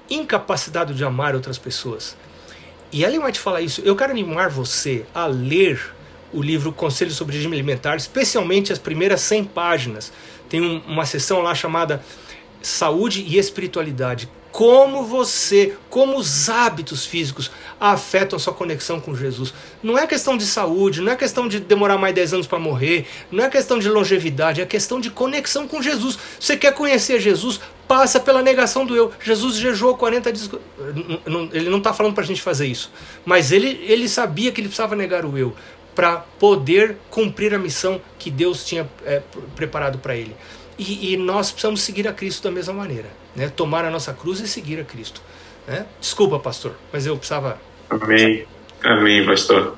[0.09, 2.17] incapacitado de amar outras pessoas.
[2.91, 3.81] E Ellen White fala isso.
[3.85, 5.93] Eu quero animar você a ler
[6.33, 10.11] o livro Conselho sobre Regime Alimentar, especialmente as primeiras 100 páginas.
[10.49, 12.03] Tem um, uma seção lá chamada
[12.63, 17.49] Saúde e Espiritualidade como você, como os hábitos físicos
[17.79, 19.51] afetam a sua conexão com Jesus.
[19.81, 23.07] Não é questão de saúde, não é questão de demorar mais 10 anos para morrer,
[23.31, 26.19] não é questão de longevidade, é questão de conexão com Jesus.
[26.39, 27.59] Você quer conhecer Jesus?
[27.87, 29.11] Passa pela negação do eu.
[29.19, 30.49] Jesus jejuou 40 dias.
[31.51, 32.91] Ele não está falando para a gente fazer isso,
[33.25, 35.55] mas ele, ele sabia que ele precisava negar o eu
[35.95, 39.21] para poder cumprir a missão que Deus tinha é,
[39.55, 40.35] preparado para ele.
[40.77, 43.49] E, e, nós precisamos seguir a Cristo da mesma maneira, né?
[43.49, 45.21] tomar a nossa cruz e seguir a Cristo.
[45.67, 45.85] Né?
[45.99, 47.59] Desculpa, pastor, mas eu precisava.
[47.89, 48.45] Amém,
[48.83, 49.75] amém, pastor.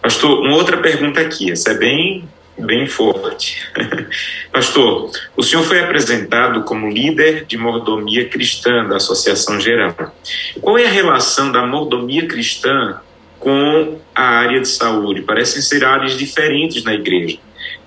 [0.00, 2.28] Pastor, uma outra pergunta aqui, essa é bem,
[2.58, 3.68] bem forte.
[4.52, 9.94] Pastor, o senhor foi apresentado como líder de mordomia cristã da Associação Geral.
[10.60, 13.00] Qual é a relação da mordomia cristã
[13.38, 15.22] com a área de saúde?
[15.22, 17.38] Parecem ser áreas diferentes na igreja.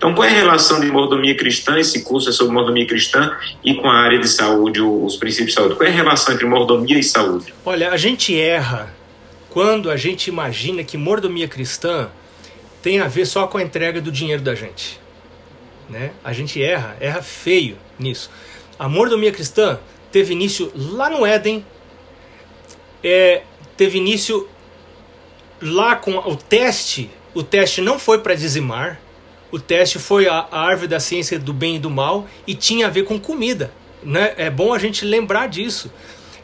[0.06, 1.80] Então, qual é a relação de mordomia cristã?
[1.80, 5.54] Esse curso é sobre mordomia cristã e com a área de saúde, os princípios de
[5.56, 5.74] saúde.
[5.74, 7.52] Qual é a relação entre mordomia e saúde?
[7.66, 8.94] Olha, a gente erra
[9.50, 12.08] quando a gente imagina que mordomia cristã
[12.84, 15.00] tem a ver só com a entrega do dinheiro da gente.
[15.90, 16.12] Né?
[16.24, 18.30] A gente erra, erra feio nisso.
[18.78, 19.80] A mordomia cristã
[20.12, 21.66] teve início lá no Éden,
[23.04, 23.42] é,
[23.76, 24.48] teve início
[25.60, 27.10] lá com o teste.
[27.34, 29.02] O teste não foi para dizimar,
[29.56, 32.88] o teste foi a, a, árvore da ciência do bem e do mal e tinha
[32.88, 33.72] a ver com comida.
[34.04, 34.34] Né?
[34.36, 35.90] É bom a gente lembrar disso.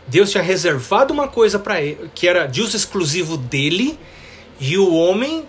[0.07, 3.99] Deus tinha reservado uma coisa para ele, que era de uso exclusivo dele,
[4.61, 5.45] e o homem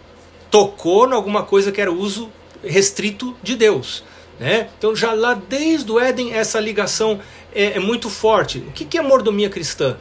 [0.51, 2.29] tocou em alguma coisa que era uso
[2.65, 4.03] restrito de Deus.
[4.41, 4.69] Né?
[4.77, 7.21] Então, já lá desde o Éden, essa ligação
[7.55, 8.59] é, é muito forte.
[8.59, 9.97] O que, que é mordomia cristã?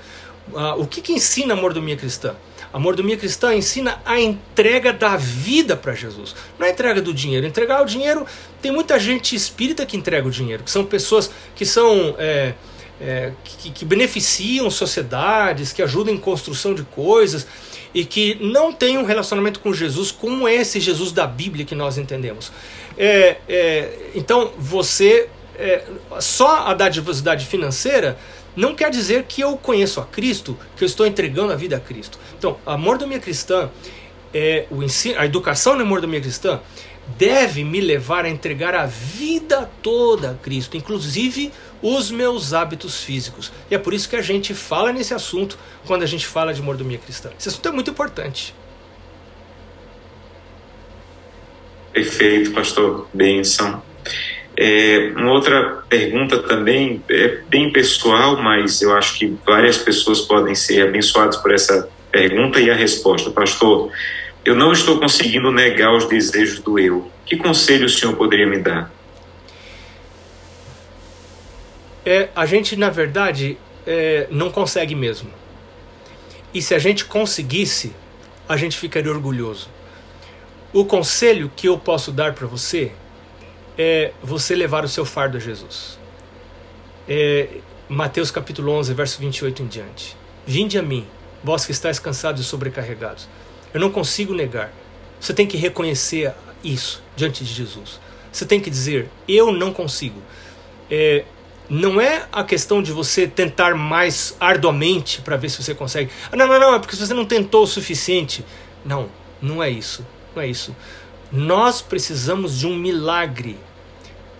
[0.56, 2.36] Ah, o que, que ensina a mordomia cristã?
[2.74, 6.36] A mordomia cristã ensina a entrega da vida para Jesus.
[6.58, 7.46] Não é a entrega do dinheiro.
[7.46, 8.26] Entregar o dinheiro,
[8.62, 12.16] tem muita gente espírita que entrega o dinheiro, que são pessoas que são.
[12.18, 12.54] É,
[13.04, 17.48] é, que, que, beneficiam sociedades, que ajudam em construção de coisas
[17.96, 21.98] e que não têm um relacionamento com Jesus como esse Jesus da Bíblia que nós
[21.98, 22.52] entendemos.
[22.98, 25.28] É, é, então, você.
[25.58, 25.84] É,
[26.20, 28.18] só a dadivosidade financeira
[28.56, 31.80] não quer dizer que eu conheço a Cristo, que eu estou entregando a vida a
[31.80, 32.20] Cristo.
[32.38, 33.70] Então, a mordomia cristã,
[34.34, 36.60] é, o ensino, a educação na mordomia cristã,
[37.18, 43.52] deve me levar a entregar a vida toda a Cristo, inclusive os meus hábitos físicos.
[43.70, 46.62] E é por isso que a gente fala nesse assunto quando a gente fala de
[46.62, 47.30] mordomia cristã.
[47.38, 48.54] Esse assunto é muito importante.
[51.92, 53.08] Perfeito, pastor.
[53.14, 53.82] Benção.
[54.58, 60.54] É, uma outra pergunta também é bem pessoal, mas eu acho que várias pessoas podem
[60.54, 63.32] ser abençoadas por essa pergunta e a resposta.
[63.32, 63.92] Pastor,
[64.44, 67.10] eu não estou conseguindo negar os desejos do eu.
[67.26, 68.92] Que conselho o senhor poderia me dar?
[72.06, 75.32] É, a gente, na verdade, é, não consegue mesmo.
[76.54, 77.94] E se a gente conseguisse,
[78.50, 79.70] a gente ficaria orgulhoso.
[80.74, 82.92] O conselho que eu posso dar para você
[83.82, 85.98] é você levar o seu fardo a Jesus.
[87.10, 87.48] É,
[87.90, 90.16] Mateus capítulo 11, verso 28 em diante.
[90.46, 91.08] Vinde a mim,
[91.44, 93.28] vós que estáis cansados e sobrecarregados.
[93.74, 94.72] Eu não consigo negar.
[95.20, 96.32] Você tem que reconhecer
[96.64, 98.00] isso diante de Jesus.
[98.32, 100.22] Você tem que dizer: Eu não consigo.
[100.90, 101.26] É,
[101.68, 106.12] não é a questão de você tentar mais arduamente para ver se você consegue.
[106.32, 108.46] Ah, não, não, não, é porque você não tentou o suficiente.
[108.86, 109.10] Não,
[109.42, 110.06] não é isso.
[110.36, 110.76] Não é isso.
[111.32, 113.58] Nós precisamos de um milagre.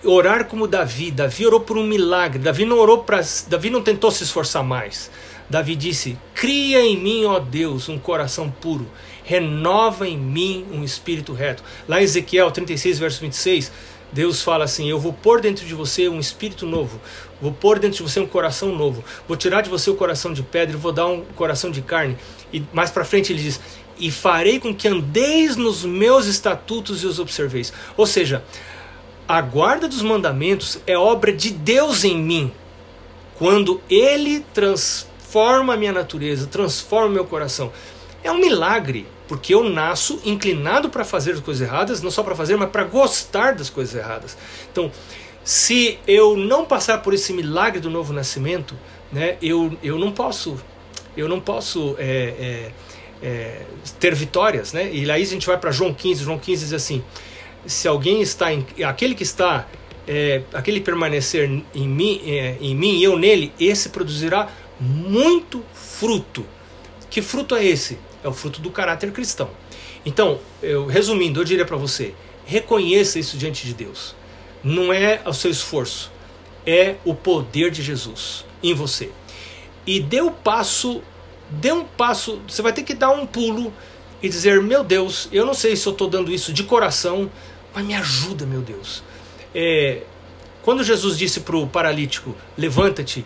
[0.04, 1.12] Orar como Davi.
[1.12, 2.40] Davi orou por um milagre.
[2.40, 3.22] Davi não orou para.
[3.48, 5.12] Davi não tentou se esforçar mais.
[5.48, 8.88] Davi disse: Cria em mim, ó Deus, um coração puro.
[9.24, 11.64] Renova em mim um espírito reto.
[11.88, 13.72] Lá em Ezequiel 36, verso 26,
[14.12, 17.00] Deus fala assim: Eu vou pôr dentro de você um espírito novo,
[17.40, 20.42] vou pôr dentro de você um coração novo, vou tirar de você o coração de
[20.42, 22.18] pedra e vou dar um coração de carne.
[22.52, 23.60] E mais para frente ele diz:
[24.00, 27.72] E farei com que andeis nos meus estatutos e os observeis.
[27.96, 28.44] Ou seja,
[29.32, 32.52] a guarda dos mandamentos é obra de Deus em mim.
[33.36, 37.72] Quando ele transforma a minha natureza, transforma meu coração.
[38.22, 42.36] É um milagre porque eu nasço inclinado para fazer as coisas erradas, não só para
[42.36, 44.38] fazer, mas para gostar das coisas erradas.
[44.70, 44.92] Então,
[45.46, 48.76] se eu não passar por esse milagre do novo nascimento,
[49.14, 50.58] né, eu, eu não posso,
[51.16, 52.72] eu não posso é, é,
[53.24, 53.62] é,
[53.98, 54.90] ter vitórias, né?
[54.92, 57.02] E aí a gente vai para João 15, João 15 diz assim:
[57.66, 59.68] se alguém está em, aquele que está
[60.08, 64.50] é, aquele permanecer em mim, é, em mim e eu nele, esse produzirá
[64.80, 66.46] muito fruto.
[67.10, 67.98] Que fruto é esse?
[68.24, 69.50] é o fruto do caráter cristão.
[70.06, 72.14] Então, eu, resumindo, eu diria para você:
[72.46, 74.16] reconheça isso diante de Deus.
[74.64, 76.12] Não é o seu esforço,
[76.66, 79.10] é o poder de Jesus em você.
[79.86, 81.02] E dê o um passo,
[81.50, 83.74] dê um passo, você vai ter que dar um pulo
[84.22, 87.30] e dizer: Meu Deus, eu não sei se eu estou dando isso de coração,
[87.74, 89.04] mas me ajuda, meu Deus.
[89.54, 90.04] É,
[90.62, 93.26] quando Jesus disse para o paralítico: Levanta-te,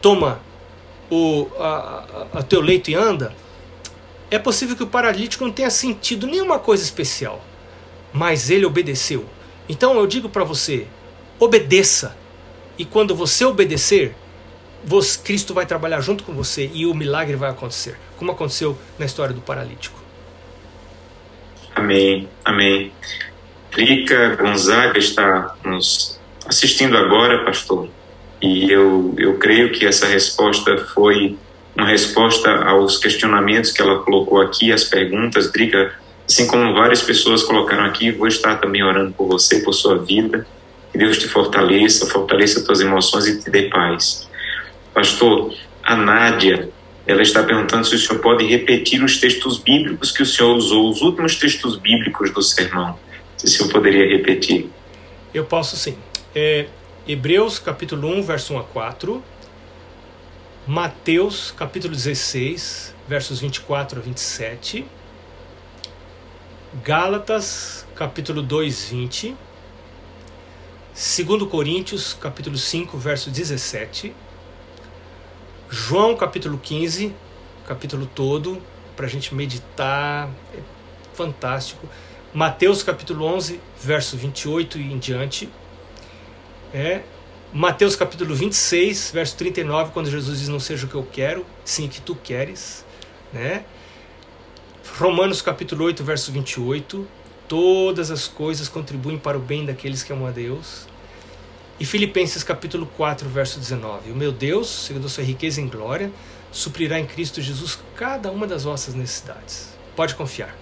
[0.00, 0.40] toma
[1.10, 3.34] o a, a, a teu leito e anda,
[4.30, 7.44] é possível que o paralítico não tenha sentido nenhuma coisa especial,
[8.12, 9.26] mas ele obedeceu.
[9.68, 10.86] Então eu digo para você:
[11.38, 12.16] obedeça.
[12.78, 14.14] E quando você obedecer,
[14.82, 19.04] você, Cristo vai trabalhar junto com você e o milagre vai acontecer, como aconteceu na
[19.04, 20.00] história do paralítico.
[21.74, 22.92] Amém, amém.
[23.72, 27.88] Drica Gonzaga está nos assistindo agora, pastor,
[28.40, 31.38] e eu, eu creio que essa resposta foi
[31.74, 35.50] uma resposta aos questionamentos que ela colocou aqui, as perguntas.
[35.50, 35.94] Drica,
[36.28, 40.46] assim como várias pessoas colocaram aqui, vou estar também orando por você, por sua vida.
[40.90, 44.28] Que Deus te fortaleça, fortaleça tuas emoções e te dê paz.
[44.92, 46.68] Pastor, a Nádia,
[47.06, 50.90] ela está perguntando se o senhor pode repetir os textos bíblicos que o senhor usou,
[50.90, 52.98] os últimos textos bíblicos do sermão.
[53.42, 54.70] Se senhor poderia repetir.
[55.34, 55.98] Eu posso sim.
[56.32, 56.68] É,
[57.08, 59.22] Hebreus capítulo 1, verso 1 a 4.
[60.64, 64.86] Mateus capítulo 16, versos 24 a 27.
[66.84, 69.36] Gálatas capítulo 2, 20.
[70.94, 74.14] 2 Coríntios capítulo 5, verso 17.
[75.68, 77.12] João capítulo 15,
[77.66, 78.62] capítulo todo,
[78.94, 80.60] para a gente meditar, é
[81.12, 81.88] fantástico.
[82.34, 85.50] Mateus capítulo 11, verso 28 e em diante.
[86.72, 87.02] É,
[87.52, 91.84] Mateus capítulo 26, verso 39, quando Jesus diz: Não seja o que eu quero, sim
[91.84, 92.86] o que tu queres.
[93.34, 93.64] Né?
[94.98, 97.06] Romanos capítulo 8, verso 28.
[97.46, 100.86] Todas as coisas contribuem para o bem daqueles que amam a Deus.
[101.78, 104.10] E Filipenses capítulo 4, verso 19.
[104.10, 106.10] O meu Deus, segundo a sua riqueza em glória,
[106.50, 109.68] suprirá em Cristo Jesus cada uma das vossas necessidades.
[109.94, 110.61] Pode confiar.